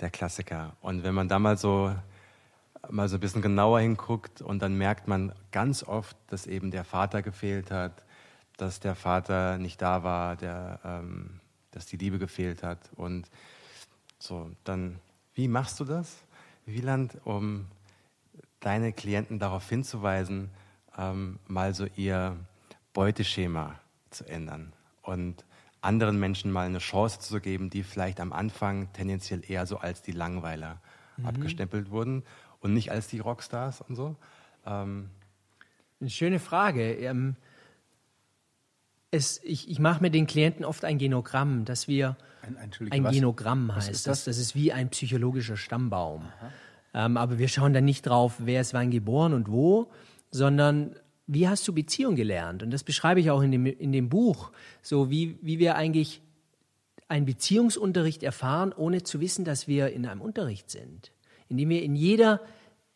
Der 0.00 0.10
Klassiker. 0.10 0.76
Und 0.80 1.02
wenn 1.02 1.14
man 1.14 1.28
da 1.28 1.40
mal 1.40 1.58
so, 1.58 1.94
mal 2.88 3.08
so 3.08 3.16
ein 3.16 3.20
bisschen 3.20 3.42
genauer 3.42 3.80
hinguckt 3.80 4.40
und 4.40 4.62
dann 4.62 4.78
merkt 4.78 5.08
man 5.08 5.32
ganz 5.50 5.82
oft, 5.82 6.16
dass 6.28 6.46
eben 6.46 6.70
der 6.70 6.84
Vater 6.84 7.22
gefehlt 7.22 7.72
hat, 7.72 8.04
dass 8.56 8.78
der 8.78 8.94
Vater 8.94 9.58
nicht 9.58 9.82
da 9.82 10.04
war, 10.04 10.36
der, 10.36 10.78
ähm, 10.84 11.40
dass 11.72 11.86
die 11.86 11.96
Liebe 11.96 12.20
gefehlt 12.20 12.62
hat. 12.62 12.78
Und 12.94 13.28
so, 14.20 14.50
dann, 14.62 15.00
wie 15.34 15.48
machst 15.48 15.80
du 15.80 15.84
das, 15.84 16.18
Wieland, 16.66 17.18
um 17.24 17.66
deine 18.60 18.92
Klienten 18.92 19.40
darauf 19.40 19.68
hinzuweisen, 19.68 20.50
ähm, 20.96 21.40
mal 21.48 21.74
so 21.74 21.86
ihr 21.96 22.36
Beuteschema 22.94 23.78
zu 24.08 24.24
ändern 24.24 24.72
und 25.02 25.44
anderen 25.82 26.18
Menschen 26.18 26.50
mal 26.50 26.64
eine 26.64 26.78
Chance 26.78 27.20
zu 27.20 27.40
geben, 27.40 27.68
die 27.68 27.82
vielleicht 27.82 28.18
am 28.20 28.32
Anfang 28.32 28.90
tendenziell 28.94 29.42
eher 29.46 29.66
so 29.66 29.76
als 29.76 30.00
die 30.00 30.12
Langweiler 30.12 30.80
mhm. 31.18 31.26
abgestempelt 31.26 31.90
wurden 31.90 32.22
und 32.60 32.72
nicht 32.72 32.90
als 32.90 33.08
die 33.08 33.18
Rockstars 33.18 33.82
und 33.82 33.96
so? 33.96 34.16
Ähm, 34.64 35.10
eine 36.00 36.10
schöne 36.10 36.38
Frage. 36.38 36.94
Ähm, 36.94 37.36
es, 39.10 39.40
ich, 39.44 39.68
ich 39.68 39.78
mache 39.78 40.00
mit 40.00 40.14
den 40.14 40.26
Klienten 40.26 40.64
oft 40.64 40.84
ein 40.84 40.98
Genogramm, 40.98 41.64
dass 41.64 41.86
wir 41.86 42.16
ein, 42.42 42.56
ein 42.90 43.04
Genogramm 43.04 43.74
heißt 43.74 43.90
ist 43.90 44.06
das? 44.06 44.24
das? 44.24 44.38
ist 44.38 44.54
wie 44.54 44.72
ein 44.72 44.88
psychologischer 44.90 45.56
Stammbaum. 45.56 46.28
Ähm, 46.92 47.16
aber 47.16 47.38
wir 47.38 47.48
schauen 47.48 47.72
dann 47.72 47.84
nicht 47.84 48.06
drauf, 48.06 48.34
wer 48.38 48.60
ist 48.60 48.74
wann 48.74 48.90
geboren 48.90 49.34
und 49.34 49.50
wo, 49.50 49.90
sondern 50.30 50.96
wie 51.26 51.48
hast 51.48 51.66
du 51.66 51.72
Beziehung 51.72 52.16
gelernt? 52.16 52.62
Und 52.62 52.70
das 52.70 52.84
beschreibe 52.84 53.20
ich 53.20 53.30
auch 53.30 53.42
in 53.42 53.50
dem, 53.50 53.66
in 53.66 53.92
dem 53.92 54.08
Buch, 54.08 54.52
so 54.82 55.10
wie, 55.10 55.38
wie 55.40 55.58
wir 55.58 55.76
eigentlich 55.76 56.20
einen 57.08 57.26
Beziehungsunterricht 57.26 58.22
erfahren, 58.22 58.72
ohne 58.72 59.02
zu 59.02 59.20
wissen, 59.20 59.44
dass 59.44 59.68
wir 59.68 59.90
in 59.90 60.06
einem 60.06 60.20
Unterricht 60.20 60.70
sind. 60.70 61.12
Indem 61.48 61.68
wir 61.70 61.82
in 61.82 61.96
jeder, 61.96 62.40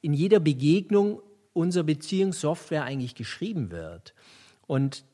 in 0.00 0.12
jeder 0.12 0.40
Begegnung 0.40 1.20
unsere 1.52 1.84
Beziehungssoftware 1.84 2.84
eigentlich 2.84 3.14
geschrieben 3.14 3.70
wird. 3.70 4.14
Und 4.66 5.04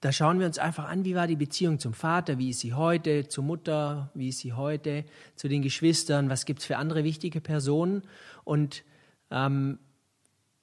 da 0.00 0.12
schauen 0.12 0.38
wir 0.38 0.46
uns 0.46 0.58
einfach 0.58 0.84
an, 0.88 1.04
wie 1.04 1.14
war 1.14 1.26
die 1.26 1.36
Beziehung 1.36 1.78
zum 1.78 1.94
Vater, 1.94 2.38
wie 2.38 2.50
ist 2.50 2.60
sie 2.60 2.74
heute, 2.74 3.28
zur 3.28 3.44
Mutter, 3.44 4.10
wie 4.14 4.28
ist 4.28 4.38
sie 4.38 4.52
heute, 4.52 5.04
zu 5.36 5.48
den 5.48 5.62
Geschwistern, 5.62 6.28
was 6.28 6.44
gibt 6.44 6.60
es 6.60 6.66
für 6.66 6.76
andere 6.76 7.02
wichtige 7.02 7.40
Personen. 7.40 8.02
Und 8.44 8.84
ähm, 9.30 9.78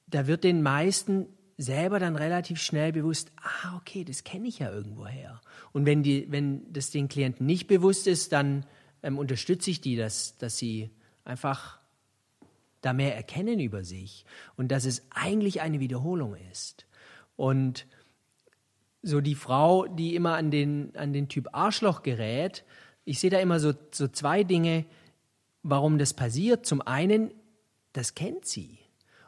da 0.07 0.27
wird 0.27 0.43
den 0.43 0.61
meisten 0.61 1.27
selber 1.57 1.99
dann 1.99 2.15
relativ 2.15 2.61
schnell 2.61 2.91
bewusst, 2.91 3.31
ah, 3.41 3.77
okay, 3.77 4.03
das 4.03 4.23
kenne 4.23 4.47
ich 4.47 4.59
ja 4.59 4.71
irgendwoher. 4.71 5.41
Und 5.71 5.85
wenn, 5.85 6.03
die, 6.03 6.31
wenn 6.31 6.71
das 6.71 6.89
den 6.89 7.07
Klienten 7.07 7.45
nicht 7.45 7.67
bewusst 7.67 8.07
ist, 8.07 8.31
dann 8.31 8.65
ähm, 9.03 9.17
unterstütze 9.17 9.69
ich 9.69 9.81
die, 9.81 9.95
dass, 9.95 10.37
dass 10.37 10.57
sie 10.57 10.89
einfach 11.25 11.79
da 12.81 12.93
mehr 12.93 13.15
erkennen 13.15 13.59
über 13.59 13.83
sich 13.83 14.25
und 14.57 14.69
dass 14.69 14.85
es 14.85 15.03
eigentlich 15.11 15.61
eine 15.61 15.79
Wiederholung 15.79 16.35
ist. 16.51 16.85
Und 17.35 17.87
so 19.01 19.21
die 19.21 19.35
Frau, 19.35 19.87
die 19.87 20.15
immer 20.15 20.35
an 20.35 20.51
den, 20.51 20.95
an 20.95 21.13
den 21.13 21.29
Typ 21.29 21.49
Arschloch 21.53 22.03
gerät, 22.03 22.63
ich 23.05 23.19
sehe 23.19 23.29
da 23.29 23.39
immer 23.39 23.59
so, 23.59 23.73
so 23.91 24.07
zwei 24.07 24.43
Dinge, 24.43 24.85
warum 25.61 25.97
das 25.97 26.13
passiert. 26.13 26.65
Zum 26.65 26.81
einen, 26.81 27.31
das 27.91 28.15
kennt 28.15 28.45
sie. 28.45 28.79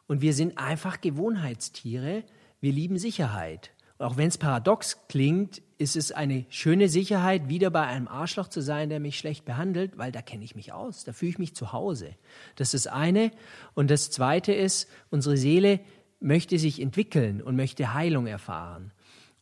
Und 0.08 0.22
wir 0.22 0.34
sind 0.34 0.58
einfach 0.58 1.02
Gewohnheitstiere. 1.02 2.24
Wir 2.62 2.72
lieben 2.72 2.98
Sicherheit. 2.98 3.72
Und 3.98 4.06
auch 4.06 4.18
wenn 4.18 4.28
es 4.28 4.38
paradox 4.38 5.08
klingt, 5.08 5.62
ist 5.78 5.96
es 5.96 6.12
eine 6.12 6.46
schöne 6.50 6.89
Sicherheit, 6.89 7.48
wieder 7.50 7.70
bei 7.70 7.84
einem 7.84 8.08
Arschloch 8.08 8.50
zu 8.50 8.62
sein, 8.62 8.89
der 8.89 9.00
mich 9.00 9.18
schlecht 9.18 9.46
behandelt, 9.46 9.98
weil 9.98 10.12
da 10.12 10.22
kenne 10.22 10.44
ich 10.44 10.56
mich 10.56 10.74
aus, 10.74 11.04
da 11.04 11.13
fühle 11.13 11.32
ich 11.32 11.39
mich 11.39 11.56
zu 11.56 11.72
Hause. 11.72 12.15
Das 12.56 12.74
ist 12.74 12.86
das 12.86 12.94
eine. 12.94 13.32
Und 13.74 13.89
das 13.89 14.12
zweite 14.12 14.54
ist, 14.54 14.89
unsere 15.10 15.38
Seele 15.38 15.80
möchte 16.20 16.60
sich 16.60 16.82
entwickeln 16.82 17.41
und 17.41 17.56
möchte 17.56 17.94
Heilung 17.94 18.28
erfahren. 18.28 18.91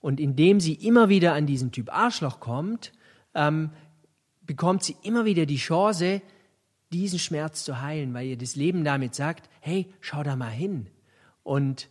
Und 0.01 0.19
indem 0.19 0.59
sie 0.59 0.73
immer 0.73 1.09
wieder 1.09 1.33
an 1.33 1.45
diesen 1.47 1.71
Typ 1.71 1.91
Arschloch 1.91 2.39
kommt, 2.39 2.91
ähm, 3.33 3.71
bekommt 4.41 4.83
sie 4.83 4.97
immer 5.01 5.25
wieder 5.25 5.45
die 5.45 5.57
Chance, 5.57 6.21
diesen 6.93 7.19
Schmerz 7.19 7.63
zu 7.63 7.81
heilen, 7.81 8.13
weil 8.13 8.27
ihr 8.27 8.37
das 8.37 8.55
Leben 8.55 8.83
damit 8.83 9.15
sagt, 9.15 9.49
hey, 9.59 9.91
schau 9.99 10.23
da 10.23 10.35
mal 10.35 10.49
hin. 10.49 10.87
Und 11.43 11.89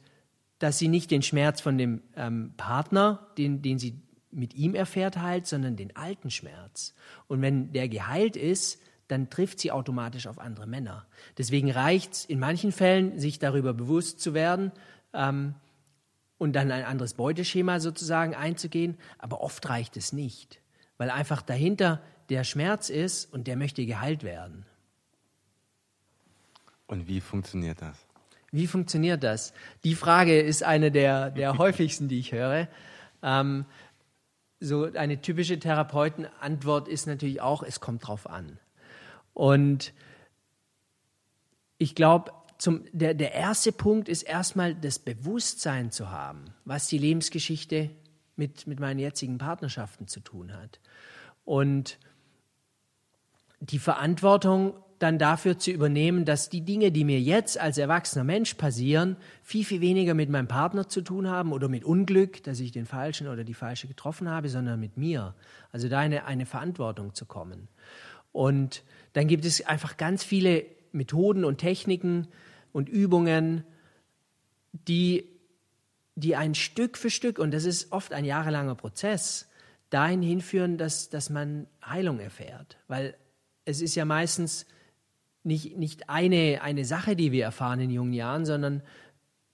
dass 0.58 0.78
sie 0.78 0.88
nicht 0.88 1.10
den 1.10 1.22
Schmerz 1.22 1.60
von 1.60 1.76
dem 1.76 2.02
ähm, 2.16 2.54
Partner, 2.56 3.26
den, 3.36 3.62
den 3.62 3.78
sie 3.78 4.00
mit 4.30 4.54
ihm 4.54 4.74
erfährt, 4.74 5.18
heilt, 5.18 5.46
sondern 5.46 5.76
den 5.76 5.94
alten 5.96 6.30
Schmerz. 6.30 6.94
Und 7.26 7.42
wenn 7.42 7.72
der 7.72 7.88
geheilt 7.88 8.36
ist, 8.36 8.80
dann 9.08 9.28
trifft 9.28 9.60
sie 9.60 9.70
automatisch 9.70 10.26
auf 10.26 10.38
andere 10.38 10.66
Männer. 10.66 11.06
Deswegen 11.36 11.70
reicht 11.70 12.12
es 12.12 12.24
in 12.24 12.38
manchen 12.38 12.72
Fällen, 12.72 13.18
sich 13.18 13.38
darüber 13.38 13.74
bewusst 13.74 14.20
zu 14.20 14.32
werden 14.32 14.72
ähm, 15.12 15.54
und 16.38 16.54
dann 16.54 16.70
ein 16.70 16.84
anderes 16.84 17.14
Beuteschema 17.14 17.78
sozusagen 17.78 18.34
einzugehen, 18.34 18.96
aber 19.18 19.42
oft 19.42 19.68
reicht 19.68 19.96
es 19.96 20.12
nicht, 20.12 20.62
weil 20.96 21.10
einfach 21.10 21.42
dahinter 21.42 22.00
der 22.30 22.44
Schmerz 22.44 22.88
ist 22.88 23.30
und 23.32 23.48
der 23.48 23.56
möchte 23.56 23.84
geheilt 23.84 24.22
werden. 24.22 24.64
Und 26.86 27.06
wie 27.08 27.20
funktioniert 27.20 27.80
das? 27.80 28.06
Wie 28.50 28.66
funktioniert 28.66 29.22
das? 29.22 29.54
Die 29.82 29.94
Frage 29.94 30.40
ist 30.40 30.62
eine 30.62 30.90
der, 30.90 31.30
der 31.30 31.58
häufigsten, 31.58 32.08
die 32.08 32.18
ich 32.18 32.32
höre. 32.32 32.68
Ähm, 33.22 33.64
so 34.60 34.84
eine 34.84 35.20
typische 35.20 35.58
Therapeutenantwort 35.58 36.86
ist 36.86 37.06
natürlich 37.06 37.40
auch, 37.40 37.62
es 37.62 37.80
kommt 37.80 38.06
drauf 38.06 38.28
an. 38.28 38.58
Und 39.34 39.92
ich 41.78 41.94
glaube, 41.94 42.32
der, 42.92 43.14
der 43.14 43.32
erste 43.32 43.72
Punkt 43.72 44.08
ist 44.08 44.22
erstmal 44.22 44.74
das 44.74 44.98
Bewusstsein 44.98 45.90
zu 45.90 46.10
haben, 46.10 46.44
was 46.64 46.86
die 46.86 46.98
Lebensgeschichte 46.98 47.90
mit, 48.36 48.66
mit 48.66 48.78
meinen 48.78 49.00
jetzigen 49.00 49.38
Partnerschaften 49.38 50.06
zu 50.06 50.20
tun 50.20 50.52
hat. 50.52 50.78
Und 51.44 51.98
die 53.60 53.78
Verantwortung 53.78 54.74
dann 55.02 55.18
dafür 55.18 55.58
zu 55.58 55.70
übernehmen, 55.70 56.24
dass 56.24 56.48
die 56.48 56.60
Dinge, 56.60 56.92
die 56.92 57.04
mir 57.04 57.20
jetzt 57.20 57.58
als 57.58 57.78
erwachsener 57.78 58.24
Mensch 58.24 58.54
passieren, 58.54 59.16
viel, 59.42 59.64
viel 59.64 59.80
weniger 59.80 60.14
mit 60.14 60.30
meinem 60.30 60.48
Partner 60.48 60.88
zu 60.88 61.02
tun 61.02 61.28
haben 61.28 61.52
oder 61.52 61.68
mit 61.68 61.84
Unglück, 61.84 62.42
dass 62.44 62.60
ich 62.60 62.70
den 62.70 62.86
Falschen 62.86 63.26
oder 63.26 63.44
die 63.44 63.54
Falsche 63.54 63.88
getroffen 63.88 64.28
habe, 64.28 64.48
sondern 64.48 64.78
mit 64.78 64.96
mir. 64.96 65.34
Also 65.72 65.88
da 65.88 65.98
eine, 65.98 66.26
eine 66.26 66.46
Verantwortung 66.46 67.14
zu 67.14 67.26
kommen. 67.26 67.68
Und 68.30 68.82
dann 69.12 69.26
gibt 69.26 69.44
es 69.44 69.66
einfach 69.66 69.96
ganz 69.96 70.24
viele 70.24 70.64
Methoden 70.92 71.44
und 71.44 71.58
Techniken 71.58 72.28
und 72.72 72.88
Übungen, 72.88 73.64
die, 74.72 75.28
die 76.14 76.36
ein 76.36 76.54
Stück 76.54 76.96
für 76.96 77.10
Stück, 77.10 77.38
und 77.38 77.52
das 77.52 77.64
ist 77.64 77.92
oft 77.92 78.12
ein 78.12 78.24
jahrelanger 78.24 78.74
Prozess, 78.74 79.48
dahin 79.90 80.22
hinführen, 80.22 80.78
dass, 80.78 81.10
dass 81.10 81.28
man 81.28 81.66
Heilung 81.84 82.20
erfährt. 82.20 82.78
Weil 82.88 83.14
es 83.64 83.80
ist 83.80 83.94
ja 83.94 84.04
meistens 84.04 84.66
nicht, 85.44 85.76
nicht 85.76 86.08
eine, 86.08 86.60
eine 86.62 86.84
Sache, 86.84 87.16
die 87.16 87.32
wir 87.32 87.44
erfahren 87.44 87.80
in 87.80 87.90
jungen 87.90 88.12
Jahren, 88.12 88.44
sondern 88.44 88.82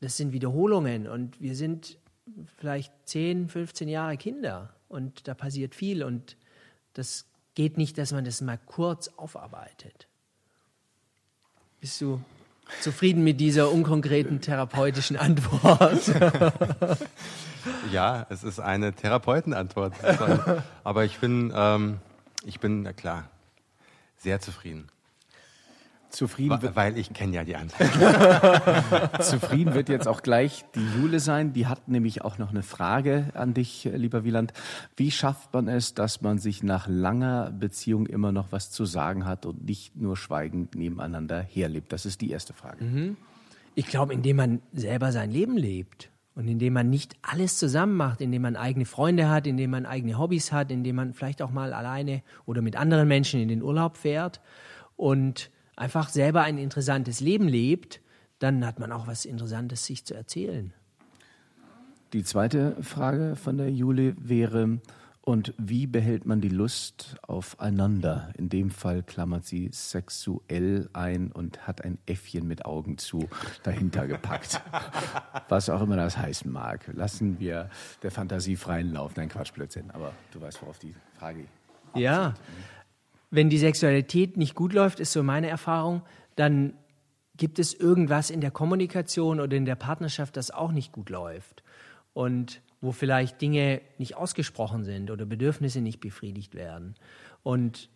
das 0.01 0.17
sind 0.17 0.33
Wiederholungen 0.33 1.09
und 1.09 1.41
wir 1.41 1.55
sind 1.55 1.99
vielleicht 2.59 2.93
10, 3.07 3.49
15 3.49 3.89
Jahre 3.89 4.17
Kinder 4.17 4.75
und 4.89 5.27
da 5.29 5.35
passiert 5.35 5.75
viel 5.75 6.03
und 6.03 6.37
das 6.93 7.27
geht 7.55 7.77
nicht, 7.77 7.99
dass 7.99 8.13
man 8.13 8.25
das 8.25 8.41
mal 8.41 8.59
kurz 8.67 9.09
aufarbeitet. 9.17 10.07
Bist 11.81 12.01
du 12.01 12.21
zufrieden 12.81 13.25
mit 13.25 13.41
dieser 13.41 13.71
unkonkreten 13.71 14.41
therapeutischen 14.41 15.17
Antwort? 15.17 16.03
ja, 17.93 18.27
es 18.31 18.45
ist 18.45 18.61
eine 18.61 18.93
Therapeutenantwort. 18.93 19.95
Aber 20.85 21.05
ich 21.05 21.19
bin, 21.19 21.53
ähm, 21.55 21.99
ich 22.45 22.61
bin, 22.61 22.83
na 22.83 22.93
klar, 22.93 23.29
sehr 24.17 24.41
zufrieden. 24.41 24.89
Zufrieden 26.11 26.63
wird, 26.63 26.75
Weil 26.75 26.97
ich 26.97 27.13
kenne 27.13 27.37
ja 27.37 27.45
die 27.45 27.57
Antwort. 27.57 29.23
zufrieden 29.23 29.75
wird 29.75 29.89
jetzt 29.89 30.09
auch 30.09 30.23
gleich 30.23 30.65
die 30.75 30.87
Jule 30.97 31.21
sein. 31.21 31.53
Die 31.53 31.67
hat 31.67 31.89
nämlich 31.89 32.23
auch 32.23 32.39
noch 32.39 32.51
eine 32.51 32.63
Frage 32.63 33.31
an 33.35 33.53
dich, 33.53 33.87
äh, 33.87 33.97
lieber 33.97 34.25
Wieland. 34.25 34.53
Wie 34.97 35.11
schafft 35.11 35.53
man 35.53 35.69
es, 35.69 35.95
dass 35.95 36.23
man 36.23 36.39
sich 36.39 36.63
nach 36.63 36.89
langer 36.89 37.51
Beziehung 37.51 38.07
immer 38.07 38.33
noch 38.33 38.53
was 38.53 38.71
zu 38.71 38.87
sagen 38.87 39.27
hat 39.27 39.45
und 39.45 39.67
nicht 39.67 39.97
nur 39.97 40.17
schweigend 40.17 40.75
nebeneinander 40.75 41.43
herlebt? 41.43 41.93
Das 41.93 42.07
ist 42.07 42.21
die 42.23 42.31
erste 42.31 42.55
Frage. 42.55 43.17
Ich 43.75 43.87
glaube, 43.87 44.15
indem 44.15 44.37
man 44.37 44.63
selber 44.73 45.13
sein 45.13 45.31
Leben 45.31 45.57
lebt 45.57 46.11
und 46.35 46.49
indem 46.49 46.73
man 46.73 46.89
nicht 46.89 47.17
alles 47.21 47.59
zusammen 47.59 47.97
macht, 47.97 48.21
indem 48.21 48.43
man 48.43 48.57
eigene 48.57 48.87
Freunde 48.87 49.29
hat, 49.29 49.47
indem 49.47 49.71
man 49.71 49.87
eigene 49.87 50.19
Hobbys 50.19 50.53
hat, 50.53 50.71
indem 50.71 50.97
man 50.97 51.13
vielleicht 51.13 51.43
auch 51.43 51.51
mal 51.51 51.73
alleine 51.73 52.23
oder 52.47 52.63
mit 52.63 52.77
anderen 52.77 53.09
Menschen 53.09 53.41
in 53.41 53.49
den 53.49 53.63
Urlaub 53.63 53.97
fährt 53.97 54.41
und 54.97 55.51
einfach 55.79 56.09
selber 56.09 56.43
ein 56.43 56.59
interessantes 56.59 57.21
Leben 57.21 57.49
lebt, 57.49 58.01
dann 58.39 58.67
hat 58.67 58.79
man 58.79 58.93
auch 58.93 59.07
was 59.07 59.25
Interessantes 59.25 59.85
sich 59.85 60.05
zu 60.05 60.15
erzählen. 60.15 60.73
Die 62.13 62.25
zweite 62.25 62.77
Frage 62.83 63.37
von 63.37 63.59
der 63.59 63.71
Jule 63.71 64.15
wäre, 64.19 64.81
und 65.29 65.53
wie 65.59 65.87
behält 65.87 66.25
man 66.25 66.41
die 66.41 66.49
Lust 66.49 67.17
aufeinander? 67.21 68.33
In 68.39 68.49
dem 68.49 68.71
Fall 68.71 69.03
klammert 69.03 69.45
sie 69.45 69.69
sexuell 69.75 70.89
ein 70.95 71.33
und 71.33 71.67
hat 71.67 71.85
ein 71.85 71.99
Äffchen 72.07 72.49
mit 72.49 72.65
Augen 72.65 72.97
zu 72.97 73.29
dahinter 73.63 74.07
gepackt. 74.07 74.63
Was 75.51 75.69
auch 75.69 75.83
immer 75.83 75.97
das 75.97 76.17
heißen 76.17 76.51
mag. 76.51 76.89
Lassen 76.95 77.39
wir 77.39 77.69
der 78.03 78.11
Fantasie 78.11 78.57
freien 78.57 78.91
Lauf. 78.91 79.17
Nein, 79.17 79.29
Quatsch, 79.29 79.53
Blödsinn. 79.53 79.91
Aber 79.91 80.15
du 80.33 80.41
weißt, 80.41 80.63
worauf 80.63 80.79
die 80.79 80.95
Frage 81.19 81.45
Ja, 81.95 82.33
wenn 83.31 83.51
die 83.51 83.59
Sexualität 83.59 84.37
nicht 84.37 84.55
gut 84.55 84.73
läuft, 84.73 85.01
ist 85.01 85.13
so 85.13 85.23
meine 85.23 85.49
Erfahrung, 85.49 86.03
dann 86.37 86.75
gibt 87.37 87.59
es 87.59 87.75
irgendwas 87.75 88.31
in 88.31 88.41
der 88.41 88.51
Kommunikation 88.51 89.41
oder 89.41 89.57
in 89.57 89.65
der 89.65 89.77
Partnerschaft, 89.77 90.37
das 90.37 90.51
auch 90.51 90.73
nicht 90.73 90.93
gut 90.93 91.11
läuft. 91.11 91.63
Und 92.13 92.63
wo 92.81 92.93
vielleicht 92.93 93.41
Dinge 93.41 93.81
nicht 93.99 94.17
ausgesprochen 94.17 94.85
sind 94.85 95.11
oder 95.11 95.27
Bedürfnisse 95.27 95.81
nicht 95.81 96.01
befriedigt 96.01 96.55
werden. 96.55 96.95
Und 97.43 97.91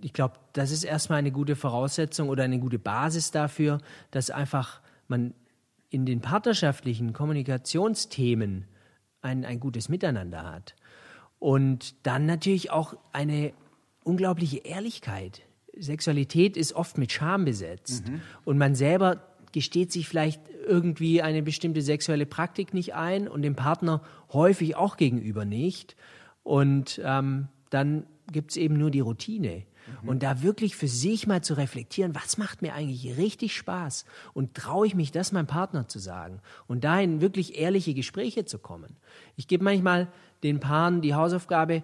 ich 0.00 0.12
glaube, 0.12 0.34
das 0.52 0.70
ist 0.70 0.84
erstmal 0.84 1.18
eine 1.18 1.32
gute 1.32 1.56
Voraussetzung 1.56 2.28
oder 2.28 2.44
eine 2.44 2.58
gute 2.58 2.78
Basis 2.78 3.30
dafür, 3.30 3.78
dass 4.10 4.30
einfach 4.30 4.80
man 5.08 5.34
in 5.90 6.04
den 6.04 6.20
partnerschaftlichen 6.20 7.12
Kommunikationsthemen 7.12 8.66
ein, 9.22 9.44
ein 9.44 9.60
gutes 9.60 9.88
Miteinander 9.88 10.44
hat. 10.44 10.76
Und 11.38 12.06
dann 12.06 12.26
natürlich 12.26 12.70
auch 12.70 12.94
eine 13.12 13.52
unglaubliche 14.08 14.58
Ehrlichkeit. 14.58 15.42
Sexualität 15.76 16.56
ist 16.56 16.72
oft 16.72 16.98
mit 16.98 17.12
Scham 17.12 17.44
besetzt. 17.44 18.04
Und 18.44 18.58
man 18.58 18.74
selber 18.74 19.22
gesteht 19.52 19.92
sich 19.92 20.08
vielleicht 20.08 20.40
irgendwie 20.66 21.22
eine 21.22 21.42
bestimmte 21.42 21.82
sexuelle 21.82 22.26
Praktik 22.26 22.74
nicht 22.74 22.94
ein 22.94 23.28
und 23.28 23.42
dem 23.42 23.54
Partner 23.54 24.02
häufig 24.32 24.76
auch 24.76 24.96
gegenüber 24.96 25.44
nicht. 25.44 25.96
Und 26.42 27.00
ähm, 27.04 27.48
dann 27.70 28.06
gibt 28.30 28.52
es 28.52 28.56
eben 28.56 28.76
nur 28.76 28.90
die 28.90 29.00
Routine. 29.00 29.64
Und 30.04 30.22
da 30.22 30.42
wirklich 30.42 30.76
für 30.76 30.88
sich 30.88 31.26
mal 31.26 31.42
zu 31.42 31.54
reflektieren, 31.54 32.14
was 32.14 32.36
macht 32.36 32.62
mir 32.62 32.74
eigentlich 32.74 33.16
richtig 33.16 33.56
Spaß? 33.56 34.04
Und 34.34 34.54
traue 34.54 34.86
ich 34.86 34.94
mich, 34.94 35.12
das 35.12 35.32
meinem 35.32 35.46
Partner 35.46 35.88
zu 35.88 35.98
sagen? 35.98 36.40
Und 36.66 36.84
da 36.84 37.00
in 37.00 37.20
wirklich 37.20 37.58
ehrliche 37.58 37.94
Gespräche 37.94 38.44
zu 38.44 38.58
kommen. 38.58 38.96
Ich 39.36 39.48
gebe 39.48 39.64
manchmal 39.64 40.08
den 40.42 40.60
Paaren 40.60 41.00
die 41.00 41.14
Hausaufgabe, 41.14 41.82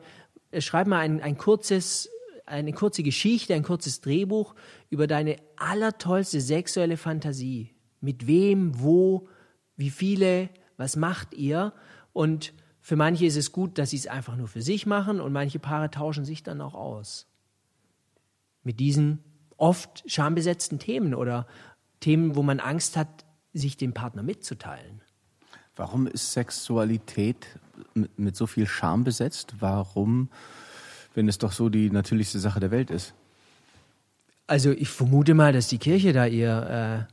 schreib 0.61 0.87
mal 0.87 0.99
ein, 0.99 1.21
ein 1.21 1.37
kurzes 1.37 2.11
eine 2.47 2.73
kurze 2.73 3.03
Geschichte, 3.03 3.55
ein 3.55 3.63
kurzes 3.63 4.01
Drehbuch 4.01 4.55
über 4.91 5.07
deine 5.07 5.37
allertollste 5.57 6.41
sexuelle 6.41 6.97
Fantasie. 6.97 7.75
Mit 8.01 8.27
wem, 8.27 8.81
wo, 8.81 9.29
wie 9.77 9.91
viele, 9.91 10.51
was 10.77 10.97
macht 10.97 11.35
ihr? 11.35 11.73
Und 12.13 12.53
für 12.81 12.97
manche 12.97 13.25
ist 13.25 13.37
es 13.37 13.53
gut, 13.53 13.79
dass 13.79 13.91
sie 13.91 13.97
es 13.97 14.07
einfach 14.07 14.37
nur 14.37 14.49
für 14.49 14.63
sich 14.63 14.85
machen 14.85 15.21
und 15.21 15.33
manche 15.33 15.59
Paare 15.59 15.91
tauschen 15.91 16.25
sich 16.25 16.43
dann 16.43 16.61
auch 16.61 16.75
aus. 16.75 17.27
Mit 18.63 18.79
diesen 18.79 19.25
oft 19.57 20.05
schambesetzten 20.07 20.79
Themen 20.79 21.15
oder 21.15 21.47
Themen, 22.01 22.37
wo 22.37 22.43
man 22.43 22.61
Angst 22.61 22.97
hat, 22.97 23.25
sich 23.55 23.77
dem 23.77 23.95
Partner 23.95 24.23
mitzuteilen. 24.23 25.01
Warum 25.77 26.07
ist 26.07 26.33
Sexualität 26.33 27.59
mit, 27.95 28.19
mit 28.19 28.37
so 28.37 28.47
viel 28.47 28.67
Scham 28.67 29.05
besetzt? 29.05 29.55
Warum, 29.61 30.29
wenn 31.15 31.29
es 31.29 31.39
doch 31.39 31.53
so 31.53 31.69
die 31.69 31.91
natürlichste 31.91 32.39
Sache 32.39 32.61
der 32.61 32.71
Welt 32.71 32.91
ist? 32.91 33.15
Also 34.47 34.73
ich 34.73 34.89
vermute 34.89 35.35
mal, 35.35 35.53
dass 35.53 35.69
die 35.69 35.79
Kirche 35.79 36.13
da 36.13 36.27
ihr, 36.27 37.09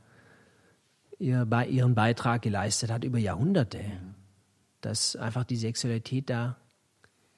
äh, 1.19 1.23
ihr, 1.23 1.45
bei, 1.45 1.67
ihren 1.67 1.95
Beitrag 1.95 2.41
geleistet 2.41 2.91
hat 2.91 3.03
über 3.03 3.17
Jahrhunderte. 3.17 3.79
Dass 4.81 5.15
einfach 5.15 5.43
die 5.45 5.55
Sexualität 5.55 6.29
da 6.29 6.57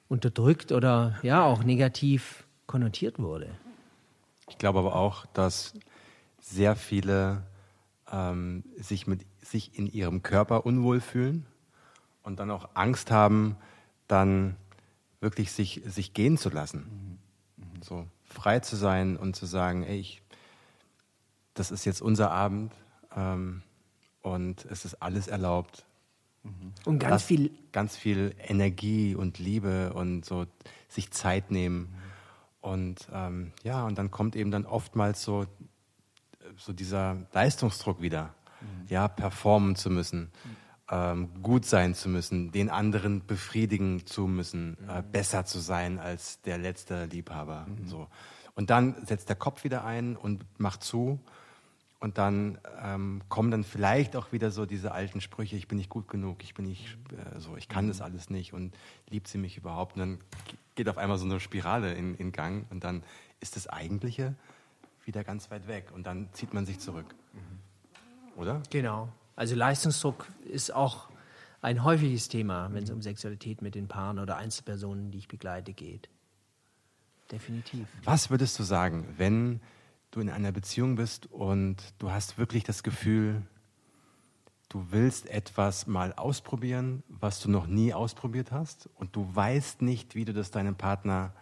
unterdrückt 0.08 0.72
oder 0.72 1.18
ja 1.22 1.44
auch 1.44 1.62
negativ 1.62 2.44
konnotiert 2.66 3.18
wurde. 3.18 3.50
Ich 4.48 4.58
glaube 4.58 4.80
aber 4.80 4.96
auch, 4.96 5.26
dass 5.26 5.74
sehr 6.40 6.76
viele 6.76 7.42
ähm, 8.10 8.64
sich, 8.76 9.06
mit, 9.06 9.24
sich 9.42 9.78
in 9.78 9.86
ihrem 9.86 10.22
Körper 10.22 10.66
unwohl 10.66 11.00
fühlen 11.00 11.46
und 12.24 12.40
dann 12.40 12.50
auch 12.50 12.70
Angst 12.74 13.12
haben, 13.12 13.56
dann 14.08 14.56
wirklich 15.20 15.52
sich, 15.52 15.82
sich 15.86 16.12
gehen 16.12 16.36
zu 16.36 16.50
lassen. 16.50 17.18
So 17.80 18.06
frei 18.24 18.58
zu 18.58 18.74
sein 18.74 19.16
und 19.16 19.36
zu 19.36 19.46
sagen, 19.46 19.84
ey, 19.84 19.98
ich, 19.98 20.22
das 21.54 21.70
ist 21.70 21.84
jetzt 21.84 22.02
unser 22.02 22.32
Abend 22.32 22.72
ähm, 23.14 23.62
und 24.22 24.64
es 24.64 24.84
ist 24.84 25.00
alles 25.00 25.28
erlaubt. 25.28 25.86
Und 26.84 26.98
ganz 26.98 27.10
Lass 27.10 27.24
viel 27.24 27.50
ganz 27.72 27.96
viel 27.96 28.34
Energie 28.38 29.14
und 29.14 29.38
Liebe 29.38 29.92
und 29.92 30.24
so 30.24 30.46
sich 30.88 31.10
Zeit 31.10 31.50
nehmen. 31.50 31.94
Und 32.60 33.08
ähm, 33.12 33.52
ja, 33.62 33.84
und 33.84 33.98
dann 33.98 34.10
kommt 34.10 34.36
eben 34.36 34.50
dann 34.50 34.64
oftmals 34.64 35.22
so, 35.22 35.46
so 36.56 36.72
dieser 36.72 37.16
Leistungsdruck 37.32 38.00
wieder, 38.00 38.34
ja, 38.88 39.08
performen 39.08 39.76
zu 39.76 39.90
müssen, 39.90 40.30
ähm, 40.44 40.56
gut 41.42 41.64
sein 41.64 41.94
zu 41.94 42.08
müssen, 42.08 42.52
den 42.52 42.68
anderen 42.68 43.26
befriedigen 43.26 44.06
zu 44.06 44.26
müssen, 44.26 44.76
äh, 44.88 45.02
besser 45.02 45.46
zu 45.46 45.58
sein 45.58 45.98
als 45.98 46.42
der 46.42 46.58
letzte 46.58 47.06
Liebhaber. 47.06 47.66
So. 47.86 48.08
Und 48.54 48.70
dann 48.70 48.94
setzt 49.06 49.28
der 49.28 49.36
Kopf 49.36 49.64
wieder 49.64 49.84
ein 49.84 50.14
und 50.16 50.44
macht 50.58 50.82
zu. 50.82 51.20
Und 52.00 52.18
dann 52.18 52.58
ähm, 52.82 53.22
kommen 53.30 53.50
dann 53.50 53.64
vielleicht 53.64 54.14
auch 54.14 54.30
wieder 54.30 54.50
so 54.50 54.66
diese 54.66 54.92
alten 54.92 55.22
Sprüche, 55.22 55.56
ich 55.56 55.68
bin 55.68 55.78
nicht 55.78 55.88
gut 55.88 56.06
genug, 56.06 56.42
ich 56.42 56.52
bin 56.52 56.66
nicht 56.66 56.98
äh, 57.12 57.40
so, 57.40 57.56
ich 57.56 57.66
kann 57.66 57.88
das 57.88 58.02
alles 58.02 58.28
nicht 58.28 58.52
und 58.52 58.76
liebt 59.08 59.26
sie 59.26 59.38
mich 59.38 59.56
überhaupt. 59.56 59.94
Und 59.94 60.00
dann 60.00 60.18
geht 60.74 60.90
auf 60.90 60.98
einmal 60.98 61.16
so 61.16 61.24
eine 61.24 61.40
Spirale 61.40 61.94
in, 61.94 62.14
in 62.16 62.30
Gang 62.30 62.70
und 62.70 62.84
dann 62.84 63.02
ist 63.40 63.56
das 63.56 63.68
Eigentliche 63.68 64.34
wieder 65.06 65.24
ganz 65.24 65.50
weit 65.50 65.66
weg 65.66 65.92
und 65.94 66.06
dann 66.06 66.28
zieht 66.32 66.52
man 66.52 66.66
sich 66.66 66.78
zurück. 66.78 67.14
Oder? 68.36 68.62
Genau. 68.68 69.08
Also 69.36 69.54
Leistungsdruck 69.54 70.26
ist 70.44 70.74
auch 70.74 71.08
ein 71.60 71.82
häufiges 71.82 72.28
Thema, 72.28 72.68
wenn 72.72 72.84
es 72.84 72.90
um 72.90 73.00
Sexualität 73.00 73.62
mit 73.62 73.74
den 73.74 73.88
Paaren 73.88 74.18
oder 74.18 74.36
Einzelpersonen, 74.36 75.10
die 75.10 75.18
ich 75.18 75.28
begleite, 75.28 75.72
geht. 75.72 76.08
Definitiv. 77.32 77.88
Was 78.04 78.30
würdest 78.30 78.58
du 78.58 78.62
sagen, 78.62 79.14
wenn 79.16 79.60
du 80.10 80.20
in 80.20 80.30
einer 80.30 80.52
Beziehung 80.52 80.96
bist 80.96 81.26
und 81.26 81.76
du 81.98 82.10
hast 82.10 82.38
wirklich 82.38 82.64
das 82.64 82.82
Gefühl, 82.82 83.42
du 84.68 84.86
willst 84.90 85.28
etwas 85.30 85.86
mal 85.86 86.12
ausprobieren, 86.12 87.02
was 87.08 87.40
du 87.40 87.50
noch 87.50 87.66
nie 87.66 87.94
ausprobiert 87.94 88.52
hast 88.52 88.88
und 88.94 89.16
du 89.16 89.34
weißt 89.34 89.82
nicht, 89.82 90.14
wie 90.14 90.24
du 90.24 90.32
das 90.32 90.50
deinem 90.50 90.76
Partner 90.76 91.32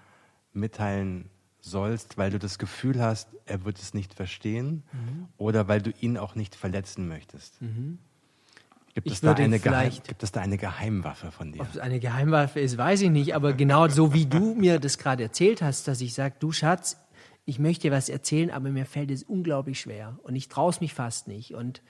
mitteilen 0.52 1.30
sollst, 1.62 2.18
weil 2.18 2.30
du 2.30 2.38
das 2.38 2.58
Gefühl 2.58 3.00
hast, 3.00 3.28
er 3.46 3.64
wird 3.64 3.78
es 3.78 3.94
nicht 3.94 4.12
verstehen 4.14 4.82
oder 5.38 5.68
weil 5.68 5.80
du 5.80 5.90
ihn 6.00 6.18
auch 6.18 6.34
nicht 6.34 6.54
verletzen 6.54 7.08
möchtest? 7.08 7.54
Gibt, 8.94 9.06
Ich 9.06 9.14
es 9.14 9.20
da 9.22 9.32
eine 9.32 9.58
Geheim, 9.58 9.92
gibt 10.06 10.22
es 10.22 10.32
da 10.32 10.40
eine 10.42 10.58
Geheimwaffe 10.58 11.30
von 11.30 11.52
dir? 11.52 11.62
Ob 11.62 11.70
es 11.70 11.78
eine 11.78 11.98
Geheimwaffe 11.98 12.60
ist, 12.60 12.76
weiß 12.76 13.00
ich 13.02 13.10
nicht, 13.10 13.34
aber 13.34 13.54
genau 13.54 13.88
so 13.88 14.12
wie 14.12 14.26
du 14.26 14.54
mir 14.58 14.78
das 14.78 14.98
gerade 14.98 15.22
erzählt 15.22 15.62
hast, 15.62 15.88
dass 15.88 16.02
ich 16.02 16.12
sage, 16.12 16.34
du 16.38 16.52
Schatz, 16.52 16.98
ich 17.46 17.58
möchte 17.58 17.88
dir 17.88 17.92
was 17.92 18.08
erzählen, 18.08 18.50
aber 18.50 18.68
mir 18.70 18.84
fällt 18.84 19.10
es 19.10 19.22
unglaublich 19.22 19.80
schwer 19.80 20.18
und 20.24 20.36
ich 20.36 20.48
traue 20.48 20.70
es 20.70 20.80
mich 20.80 20.92
fast 20.92 21.26
nicht 21.26 21.54
und 21.54 21.80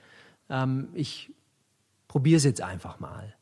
ähm, 0.49 0.87
ich 0.93 1.33
probiere 2.07 2.37
es 2.37 2.43
jetzt 2.45 2.61
einfach 2.61 2.99
mal. 2.99 3.35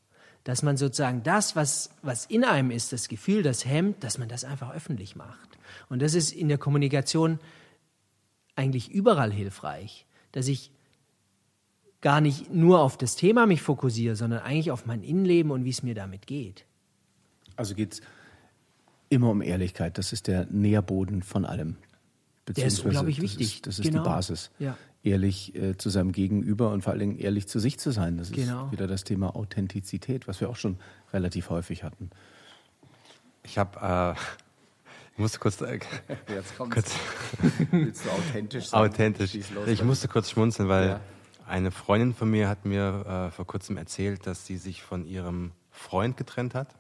Dass 0.44 0.64
man 0.64 0.76
sozusagen 0.78 1.22
das, 1.24 1.56
was, 1.56 1.92
was 2.02 2.26
in 2.26 2.44
einem 2.44 2.72
ist, 2.72 2.94
das 2.94 3.08
Gefühl, 3.08 3.44
das 3.44 3.66
hemmt, 3.66 4.04
dass 4.04 4.18
man 4.18 4.28
das 4.28 4.44
einfach 4.44 4.74
öffentlich 4.74 5.16
macht. 5.16 5.50
Und 5.90 6.02
das 6.02 6.14
ist 6.16 6.32
in 6.34 6.48
der 6.48 6.58
Kommunikation 6.58 7.40
eigentlich 8.56 8.92
überall 8.92 9.32
hilfreich, 9.32 10.06
dass 10.32 10.48
ich 10.48 10.72
gar 12.02 12.22
nicht 12.22 12.52
nur 12.52 12.80
auf 12.82 12.98
das 12.98 13.16
Thema 13.16 13.46
mich 13.46 13.62
fokussiere, 13.62 14.16
sondern 14.16 14.40
eigentlich 14.40 14.72
auf 14.72 14.86
mein 14.86 15.04
Innenleben 15.04 15.52
und 15.52 15.64
wie 15.64 15.70
es 15.70 15.84
mir 15.84 15.94
damit 15.94 16.26
geht. 16.26 16.66
Also 17.56 17.76
geht 17.76 17.94
es 17.94 18.02
immer 19.10 19.30
um 19.30 19.42
Ehrlichkeit. 19.42 19.98
Das 20.00 20.12
ist 20.14 20.28
der 20.28 20.48
Nährboden 20.48 21.22
von 21.22 21.46
allem. 21.46 21.78
Der 22.48 22.66
ist 22.66 22.80
unglaublich 22.84 23.18
das 23.18 23.24
wichtig. 23.24 23.56
Ist, 23.58 23.68
das 23.68 23.80
ist 23.80 23.86
Genau. 23.86 24.02
die 24.04 24.10
Basis. 24.10 24.50
Ja. 24.58 24.78
Ehrlich 25.04 25.56
äh, 25.56 25.78
zu 25.78 25.90
seinem 25.90 26.12
Gegenüber 26.12 26.70
und 26.72 26.84
vor 26.84 26.92
allen 26.92 27.00
Dingen 27.00 27.18
ehrlich 27.18 27.48
zu 27.48 27.60
sich 27.60 27.80
zu 27.80 27.92
sein. 27.92 28.18
Das 28.18 28.32
Genau. 28.32 28.66
ist 28.68 28.72
wieder 28.72 28.86
das 28.88 29.04
Thema 29.04 29.36
Authentizität, 29.36 30.28
was 30.28 30.42
wir 30.42 30.50
auch 30.50 30.56
schon 30.56 30.78
relativ 31.12 31.50
häufig 31.50 31.84
hatten. 31.84 32.12
Ich 33.44 33.58
habe, 33.58 34.16
äh, 34.16 34.20
ich 35.14 35.18
musste 35.18 35.40
kurz, 35.40 35.60
äh, 35.62 35.80
Jetzt 36.30 36.56
kurz 36.58 36.94
Willst 37.72 38.06
du 38.06 38.10
authentisch 38.12 38.74
authentisch. 38.74 39.32
Schieß 39.32 39.52
los, 39.52 39.68
Ich 39.68 39.84
musste 39.84 40.08
kurz 40.08 40.30
schmunzeln, 40.30 40.70
weil 40.70 40.88
Ja. 40.90 41.00
eine 41.48 41.72
Freundin 41.72 42.14
von 42.14 42.30
mir 42.30 42.48
hat 42.48 42.66
mir 42.66 43.28
äh, 43.28 43.32
vor 43.32 43.48
kurzem 43.48 43.78
erzählt, 43.78 44.28
dass 44.28 44.46
sie 44.46 44.58
sich 44.58 44.84
von 44.84 45.06
ihrem 45.06 45.52
Freund 45.72 46.16
getrennt 46.16 46.54
hat 46.54 46.76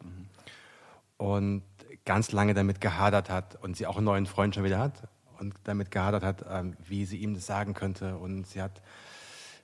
und 1.18 1.64
ganz 2.06 2.32
lange 2.32 2.54
damit 2.54 2.82
gehadert 2.82 3.30
hat 3.32 3.58
und 3.64 3.76
sie 3.78 3.88
auch 3.88 3.98
einen 3.98 4.06
neuen 4.06 4.26
Freund 4.28 4.54
schon 4.54 4.64
wieder 4.64 4.78
hat 4.80 5.08
und 5.42 5.56
damit 5.64 5.92
gehadert 5.92 6.24
hat, 6.24 6.46
ähm, 6.48 6.78
wie 6.88 7.06
sie 7.06 7.18
ihm 7.18 7.34
das 7.34 7.46
sagen 7.46 7.74
könnte 7.74 8.16
und 8.18 8.48
sie 8.48 8.62
hat 8.62 8.82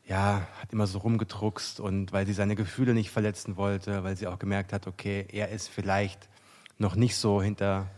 ja, 0.08 0.48
hat 0.62 0.72
immer 0.72 0.88
so 0.88 1.00
rumgedruckst 1.00 1.80
und 1.80 2.14
weil 2.14 2.26
sie 2.26 2.34
seine 2.34 2.56
Gefühle 2.56 2.94
nicht 2.94 3.12
verletzen 3.12 3.58
wollte, 3.58 4.04
weil 4.04 4.16
sie 4.16 4.28
auch 4.28 4.40
gemerkt 4.40 4.72
hat, 4.72 4.88
okay, 4.88 5.28
er 5.30 5.50
ist 5.50 5.68
vielleicht 5.68 6.30
noch 6.78 6.96
nicht 6.96 7.18
so 7.18 7.42
hinter, 7.42 7.92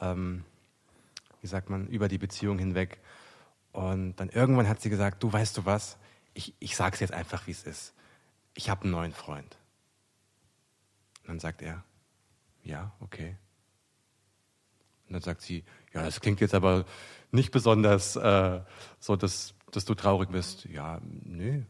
ähm, 0.00 0.44
wie 1.42 1.46
sagt 1.46 1.68
man, 1.68 1.86
über 1.88 2.08
die 2.08 2.16
Beziehung 2.16 2.58
hinweg. 2.58 2.98
Und 3.72 4.16
dann 4.16 4.30
irgendwann 4.30 4.68
hat 4.68 4.80
sie 4.80 4.88
gesagt, 4.88 5.22
du 5.22 5.30
weißt 5.30 5.56
du 5.58 5.66
was, 5.66 5.98
ich, 6.32 6.54
ich 6.60 6.76
sag's 6.76 7.00
jetzt 7.00 7.12
einfach, 7.12 7.46
wie 7.46 7.52
es 7.52 7.64
ist. 7.64 7.92
Ich 8.54 8.70
habe 8.70 8.84
einen 8.84 8.92
neuen 8.92 9.12
Freund. 9.12 9.58
Und 11.22 11.28
dann 11.28 11.40
sagt 11.40 11.60
er, 11.60 11.84
ja, 12.62 12.92
okay. 13.00 13.36
Und 15.08 15.12
dann 15.12 15.22
sagt 15.22 15.42
sie, 15.42 15.62
ja, 15.92 16.04
das 16.04 16.20
klingt 16.20 16.40
jetzt 16.40 16.54
aber 16.54 16.84
nicht 17.32 17.50
besonders 17.50 18.16
äh, 18.16 18.60
so, 18.98 19.16
dass, 19.16 19.54
dass 19.72 19.84
du 19.84 19.94
traurig 19.94 20.30
bist. 20.30 20.64
Ja, 20.66 21.00
nö. 21.02 21.62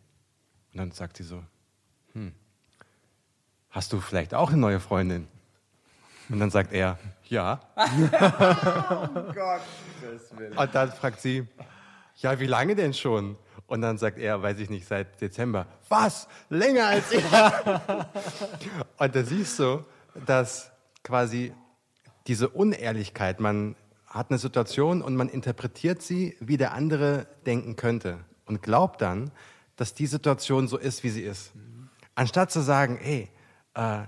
Und 0.73 0.79
dann 0.79 0.93
sagt 0.93 1.17
sie 1.17 1.25
so, 1.25 1.43
hm, 2.13 2.33
hast 3.71 3.93
du 3.93 4.01
vielleicht 4.01 4.35
auch 4.35 4.51
eine 4.51 4.59
neue 4.59 4.81
Freundin? 4.81 5.29
Und 6.29 6.39
dann 6.39 6.51
sagt 6.51 6.73
er, 6.73 6.99
ja. 7.29 7.61
Und 10.57 10.75
dann 10.75 10.93
fragt 10.93 11.21
sie, 11.21 11.49
ja, 12.17 12.39
wie 12.39 12.47
lange 12.47 12.77
denn 12.77 12.95
schon? 12.95 13.37
Und 13.67 13.83
dann 13.83 13.99
sagt 13.99 14.19
er, 14.19 14.43
weiß 14.43 14.59
ich 14.59 14.71
nicht, 14.71 14.87
seit 14.87 15.21
Dezember. 15.21 15.67
Was? 15.89 16.29
Länger 16.49 16.87
als 16.87 17.11
ich? 17.13 17.25
Und 18.99 19.15
da 19.17 19.23
siehst 19.25 19.59
du, 19.59 19.85
dass 20.27 20.71
quasi 21.03 21.53
diese 22.27 22.49
Unehrlichkeit, 22.49 23.41
man 23.41 23.75
hat 24.11 24.31
eine 24.31 24.39
Situation 24.39 25.03
und 25.03 25.15
man 25.15 25.29
interpretiert 25.29 26.03
sie, 26.03 26.37
wie 26.41 26.57
der 26.57 26.75
andere 26.75 27.29
denken 27.47 27.77
könnte 27.77 28.19
und 28.45 28.61
glaubt 28.61 29.01
dann, 29.01 29.31
dass 29.77 29.95
die 29.95 30.07
Situation 30.07 30.69
so 30.69 30.77
ist, 30.77 31.05
wie 31.05 31.11
sie 31.11 31.23
ist. 31.23 31.53
Anstatt 32.17 32.51
zu 32.51 32.61
sagen, 32.61 32.99
ey, 32.99 33.31
äh, 33.75 34.03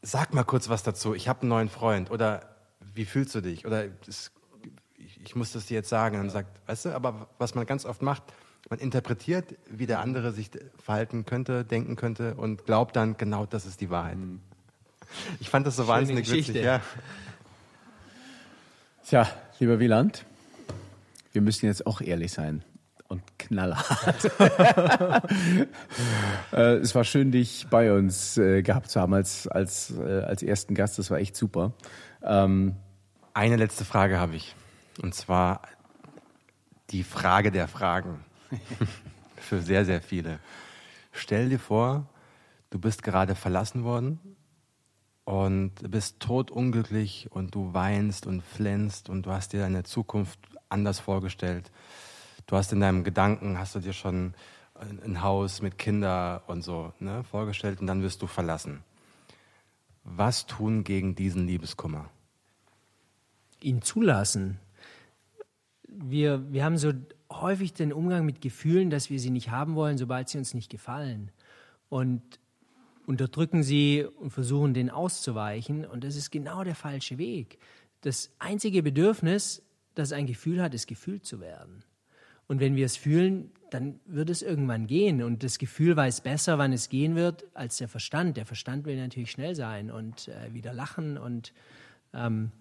sag 0.00 0.32
mal 0.32 0.44
kurz 0.44 0.68
was 0.68 0.84
dazu, 0.84 1.12
ich 1.14 1.28
habe 1.28 1.42
einen 1.42 1.48
neuen 1.48 1.68
Freund 1.68 2.10
oder 2.10 2.54
wie 2.94 3.04
fühlst 3.04 3.34
du 3.34 3.40
dich 3.40 3.66
oder 3.66 3.88
das, 3.88 4.30
ich, 4.96 5.34
muss 5.34 5.52
das 5.52 5.66
dir 5.66 5.74
jetzt 5.74 5.88
sagen. 5.88 6.16
Und 6.16 6.26
dann 6.26 6.30
sagt, 6.30 6.60
weißt 6.68 6.86
du, 6.86 6.94
aber 6.94 7.28
was 7.38 7.54
man 7.56 7.66
ganz 7.66 7.84
oft 7.84 8.00
macht, 8.00 8.22
man 8.70 8.78
interpretiert, 8.78 9.56
wie 9.68 9.86
der 9.86 10.00
andere 10.00 10.32
sich 10.32 10.50
verhalten 10.78 11.24
könnte, 11.26 11.64
denken 11.64 11.96
könnte 11.96 12.36
und 12.36 12.64
glaubt 12.64 12.94
dann, 12.96 13.16
genau 13.16 13.44
das 13.44 13.66
ist 13.66 13.80
die 13.80 13.90
Wahrheit. 13.90 14.18
Ich 15.40 15.50
fand 15.50 15.66
das 15.66 15.76
so 15.76 15.86
wahnsinnig 15.88 16.24
Geschichte. 16.24 16.54
witzig. 16.54 16.64
Ja. 16.64 16.80
Tja, 19.06 19.28
lieber 19.60 19.80
Wieland, 19.80 20.24
wir 21.32 21.42
müssen 21.42 21.66
jetzt 21.66 21.86
auch 21.86 22.00
ehrlich 22.00 22.32
sein 22.32 22.64
und 23.06 23.20
knallhart. 23.38 24.30
äh, 26.52 26.76
es 26.76 26.94
war 26.94 27.04
schön, 27.04 27.30
dich 27.30 27.66
bei 27.68 27.92
uns 27.92 28.38
äh, 28.38 28.62
gehabt 28.62 28.88
zu 28.88 28.98
haben 28.98 29.12
als, 29.12 29.46
als, 29.46 29.92
äh, 29.98 30.22
als 30.22 30.42
ersten 30.42 30.74
Gast. 30.74 30.98
Das 30.98 31.10
war 31.10 31.18
echt 31.18 31.36
super. 31.36 31.74
Ähm, 32.22 32.76
Eine 33.34 33.56
letzte 33.56 33.84
Frage 33.84 34.18
habe 34.18 34.36
ich. 34.36 34.56
Und 35.02 35.14
zwar 35.14 35.60
die 36.88 37.04
Frage 37.04 37.52
der 37.52 37.68
Fragen. 37.68 38.24
Für 39.36 39.60
sehr, 39.60 39.84
sehr 39.84 40.00
viele. 40.00 40.38
Stell 41.12 41.50
dir 41.50 41.58
vor, 41.58 42.08
du 42.70 42.78
bist 42.78 43.02
gerade 43.02 43.34
verlassen 43.34 43.84
worden 43.84 44.18
und 45.24 45.72
bist 45.90 46.20
todunglücklich 46.20 47.28
und 47.30 47.54
du 47.54 47.72
weinst 47.72 48.26
und 48.26 48.42
flänzt 48.42 49.08
und 49.08 49.26
du 49.26 49.30
hast 49.30 49.52
dir 49.52 49.60
deine 49.60 49.84
Zukunft 49.84 50.38
anders 50.68 51.00
vorgestellt. 51.00 51.70
Du 52.46 52.56
hast 52.56 52.72
in 52.72 52.80
deinem 52.80 53.04
Gedanken, 53.04 53.58
hast 53.58 53.74
du 53.74 53.80
dir 53.80 53.92
schon 53.94 54.34
ein- 55.04 55.22
Haus 55.22 55.62
mit 55.62 55.78
Kinder 55.78 56.42
und 56.46 56.62
so 56.62 56.92
ne, 57.00 57.24
vorgestellt 57.24 57.80
und 57.80 57.86
dann 57.86 58.02
wirst 58.02 58.20
du 58.22 58.26
verlassen. 58.26 58.82
Was 60.02 60.46
tun 60.46 60.84
gegen 60.84 61.14
diesen 61.14 61.46
Liebeskummer? 61.46 62.10
ihn 63.64 63.82
zulassen. 63.82 64.58
Wir, 65.88 66.52
wir 66.52 66.64
haben 66.64 66.76
so 66.76 66.92
häufig 67.32 67.72
den 67.72 67.92
Umgang 67.92 68.26
mit 68.26 68.40
Gefühlen, 68.40 68.90
dass 68.90 69.10
wir 69.10 69.18
sie 69.18 69.30
nicht 69.30 69.50
haben 69.50 69.74
wollen, 69.74 69.98
sobald 69.98 70.28
sie 70.28 70.38
uns 70.38 70.54
nicht 70.54 70.70
gefallen. 70.70 71.30
Und 71.88 72.22
unterdrücken 73.06 73.62
sie 73.62 74.04
und 74.04 74.30
versuchen, 74.30 74.74
denen 74.74 74.90
auszuweichen. 74.90 75.84
Und 75.84 76.04
das 76.04 76.16
ist 76.16 76.30
genau 76.30 76.64
der 76.64 76.74
falsche 76.74 77.18
Weg. 77.18 77.58
Das 78.00 78.32
einzige 78.38 78.82
Bedürfnis, 78.82 79.62
das 79.94 80.12
ein 80.12 80.26
Gefühl 80.26 80.62
hat, 80.62 80.74
ist 80.74 80.86
gefühlt 80.86 81.24
zu 81.24 81.40
werden. 81.40 81.84
Und 82.46 82.60
wenn 82.60 82.76
wir 82.76 82.86
es 82.86 82.96
fühlen, 82.96 83.50
dann 83.70 84.00
wird 84.04 84.30
es 84.30 84.42
irgendwann 84.42 84.86
gehen. 84.86 85.22
Und 85.22 85.42
das 85.42 85.58
Gefühl 85.58 85.96
weiß 85.96 86.20
besser, 86.20 86.58
wann 86.58 86.72
es 86.72 86.88
gehen 86.88 87.14
wird, 87.14 87.44
als 87.54 87.78
der 87.78 87.88
Verstand. 87.88 88.36
Der 88.36 88.46
Verstand 88.46 88.84
will 88.84 88.96
natürlich 88.96 89.30
schnell 89.30 89.54
sein 89.54 89.90
und 89.90 90.28
äh, 90.28 90.52
wieder 90.52 90.72
lachen 90.72 91.16
und 91.16 91.52
ähm, 92.12 92.52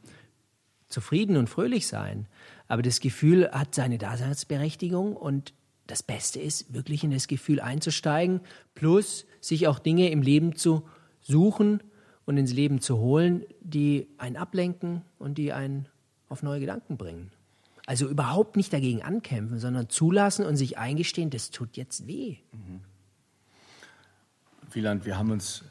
zufrieden 0.88 1.38
und 1.38 1.50
fröhlich 1.50 1.88
sein. 1.88 2.28
Aber 2.68 2.82
das 2.82 3.00
Gefühl 3.00 3.52
hat 3.52 3.76
seine 3.76 3.98
Daseinsberechtigung 3.98 5.16
und 5.16 5.54
das 5.88 6.04
Beste 6.04 6.40
ist, 6.40 6.74
wirklich 6.74 7.04
in 7.04 7.12
das 7.12 7.28
Gefühl 7.28 7.60
einzusteigen, 7.60 8.42
plus 8.74 9.26
sich 9.42 9.68
auch 9.68 9.80
Dinge 9.80 10.10
im 10.10 10.22
Leben 10.22 10.56
zu 10.56 10.88
suchen 11.22 11.82
und 12.26 12.38
ins 12.38 12.54
Leben 12.54 12.80
zu 12.80 12.98
holen, 12.98 13.44
die 13.62 14.08
einen 14.18 14.38
ablenken 14.38 15.02
und 15.20 15.38
die 15.38 15.52
einen 15.52 15.88
auf 16.30 16.44
neue 16.44 16.60
Gedanken 16.60 16.98
bringen. 16.98 17.32
Also 17.86 18.08
überhaupt 18.08 18.56
nicht 18.56 18.72
dagegen 18.72 19.02
ankämpfen, 19.02 19.60
sondern 19.60 19.90
zulassen 19.90 20.46
und 20.46 20.56
sich 20.56 20.78
eingestehen, 20.78 21.30
das 21.30 21.52
tut 21.52 21.76
jetzt 21.76 22.08
weh. 22.08 22.38
Wieland, 24.72 25.06
wir 25.06 25.18
haben 25.18 25.32
uns, 25.32 25.66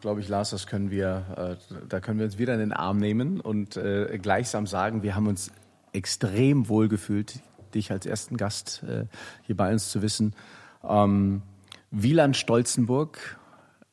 glaube 0.00 0.20
ich, 0.20 0.28
Lars, 0.28 0.50
das 0.50 0.66
können 0.66 0.90
wir, 0.90 1.58
äh, 1.70 1.76
da 1.88 2.00
können 2.00 2.18
wir 2.18 2.24
uns 2.24 2.38
wieder 2.38 2.54
in 2.54 2.60
den 2.60 2.72
Arm 2.72 2.96
nehmen 2.96 3.40
und 3.40 3.76
äh, 3.76 4.18
gleichsam 4.20 4.66
sagen, 4.66 5.02
wir 5.02 5.14
haben 5.14 5.26
uns 5.26 5.52
extrem 5.92 6.68
wohl 6.68 6.88
gefühlt, 6.88 7.40
dich 7.70 7.90
als 7.90 8.06
ersten 8.06 8.36
Gast 8.36 8.82
äh, 8.82 9.06
hier 9.42 9.56
bei 9.56 9.72
uns 9.72 9.90
zu 9.90 10.02
wissen. 10.02 10.34
Ähm, 10.82 11.42
Wieland 11.90 12.36
Stolzenburg, 12.36 13.38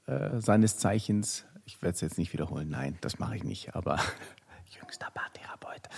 äh, 0.05 0.39
seines 0.39 0.77
Zeichens, 0.77 1.45
ich 1.65 1.81
werde 1.81 1.95
es 1.95 2.01
jetzt 2.01 2.17
nicht 2.17 2.33
wiederholen, 2.33 2.69
nein, 2.69 2.97
das 3.01 3.19
mache 3.19 3.35
ich 3.35 3.43
nicht, 3.43 3.75
aber 3.75 3.99
jüngster 4.79 5.07
Paartherapeut. 5.13 5.89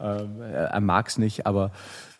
Ähm, 0.00 0.40
er 0.40 0.68
er 0.68 0.80
mag 0.80 1.08
es 1.08 1.18
nicht, 1.18 1.46
aber 1.46 1.72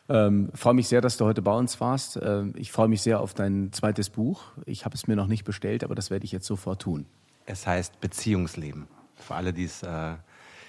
ähm, 0.09 0.51
freue 0.55 0.75
mich 0.75 0.89
sehr, 0.89 1.01
dass 1.01 1.17
du 1.17 1.25
heute 1.25 1.43
bei 1.43 1.53
uns 1.53 1.81
warst. 1.81 2.19
Ähm, 2.23 2.55
ich 2.57 2.71
freue 2.73 2.89
mich 2.89 3.03
sehr 3.03 3.21
auf 3.21 3.35
dein 3.35 3.73
zweites 3.73 4.11
Buch. 4.11 4.43
Ich 4.65 4.85
habe 4.85 4.95
es 4.95 5.07
mir 5.07 5.17
noch 5.17 5.27
nicht 5.27 5.45
bestellt, 5.45 5.83
aber 5.83 5.95
das 5.95 6.11
werde 6.11 6.25
ich 6.25 6.33
jetzt 6.33 6.47
sofort 6.47 6.83
tun. 6.83 7.07
Es 7.45 7.67
heißt 7.67 8.01
Beziehungsleben. 8.01 8.89
Für 9.17 9.35
alle, 9.35 9.53
die 9.53 9.65
es 9.65 9.83
äh, 9.83 10.15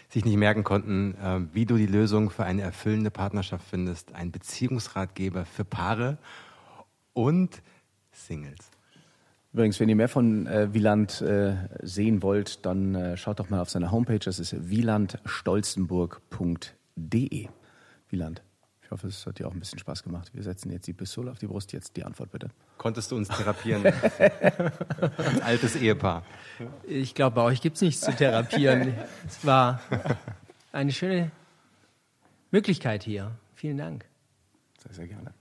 sich 0.09 0.25
nicht 0.25 0.37
merken 0.37 0.63
konnten, 0.63 1.15
äh, 1.15 1.41
wie 1.53 1.65
du 1.65 1.75
die 1.77 1.85
Lösung 1.85 2.29
für 2.29 2.45
eine 2.45 2.61
erfüllende 2.61 3.11
Partnerschaft 3.11 3.65
findest. 3.69 4.15
Ein 4.15 4.31
Beziehungsratgeber 4.31 5.43
für 5.45 5.65
Paare 5.65 6.17
und 7.13 7.61
Singles. 8.11 8.71
Übrigens, 9.53 9.79
wenn 9.79 9.89
ihr 9.89 9.95
mehr 9.95 10.09
von 10.09 10.45
äh, 10.45 10.73
Wieland 10.73 11.21
äh, 11.21 11.55
sehen 11.81 12.21
wollt, 12.21 12.65
dann 12.65 12.95
äh, 12.95 13.17
schaut 13.17 13.39
doch 13.39 13.49
mal 13.49 13.59
auf 13.59 13.69
seine 13.69 13.91
Homepage. 13.91 14.19
Das 14.19 14.39
ist 14.39 14.69
wielandstolzenburg.de. 14.69 17.47
Wieland, 18.09 18.41
ich 18.87 18.91
hoffe, 18.91 19.07
es 19.07 19.25
hat 19.25 19.37
dir 19.37 19.49
auch 19.49 19.51
ein 19.51 19.59
bisschen 19.59 19.79
Spaß 19.79 20.01
gemacht. 20.01 20.29
Wir 20.33 20.43
setzen 20.43 20.71
jetzt 20.71 20.87
die 20.87 20.93
Pistole 20.93 21.29
auf 21.29 21.39
die 21.39 21.47
Brust. 21.47 21.73
Jetzt 21.73 21.97
die 21.97 22.05
Antwort 22.05 22.31
bitte. 22.31 22.47
Konntest 22.77 23.11
du 23.11 23.17
uns 23.17 23.27
therapieren? 23.27 23.85
Als 25.17 25.41
altes 25.41 25.75
Ehepaar. 25.75 26.23
Ich 26.87 27.13
glaube, 27.13 27.35
bei 27.35 27.41
euch 27.41 27.59
gibt 27.59 27.75
es 27.75 27.81
nichts 27.81 27.99
zu 27.99 28.15
therapieren. 28.15 28.93
es 29.27 29.45
war 29.45 29.81
eine 30.71 30.93
schöne 30.93 31.31
Möglichkeit 32.51 33.03
hier. 33.03 33.31
Vielen 33.55 33.77
Dank. 33.77 34.05
Sehr, 34.81 34.93
sehr 34.93 35.07
gerne. 35.09 35.33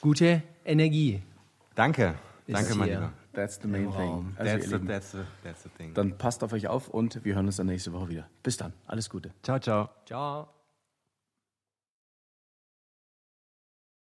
Gute 0.00 0.42
Energie. 0.64 1.20
Danke. 1.74 2.14
Danke, 2.46 2.74
mein. 2.76 2.88
Lieber. 2.88 3.12
That's 3.34 3.60
the 3.60 3.68
main 3.68 3.92
thing. 3.92 4.34
Also, 4.38 4.52
That's 4.52 4.64
the, 4.64 4.72
Lieben, 4.72 4.86
that's, 4.88 5.12
the, 5.12 5.18
that's 5.44 5.62
the 5.64 5.68
thing. 5.68 5.92
dann 5.92 6.16
passt 6.16 6.42
auf 6.42 6.54
euch 6.54 6.66
auf 6.68 6.88
und 6.88 7.22
wir 7.26 7.34
hören 7.34 7.44
uns 7.44 7.56
dann 7.56 7.66
nächste 7.66 7.92
Woche 7.92 8.08
wieder. 8.08 8.26
Bis 8.42 8.56
dann. 8.56 8.72
Alles 8.86 9.10
Gute. 9.10 9.34
Ciao, 9.42 9.58
ciao. 9.58 9.90
Ciao. 10.06 10.55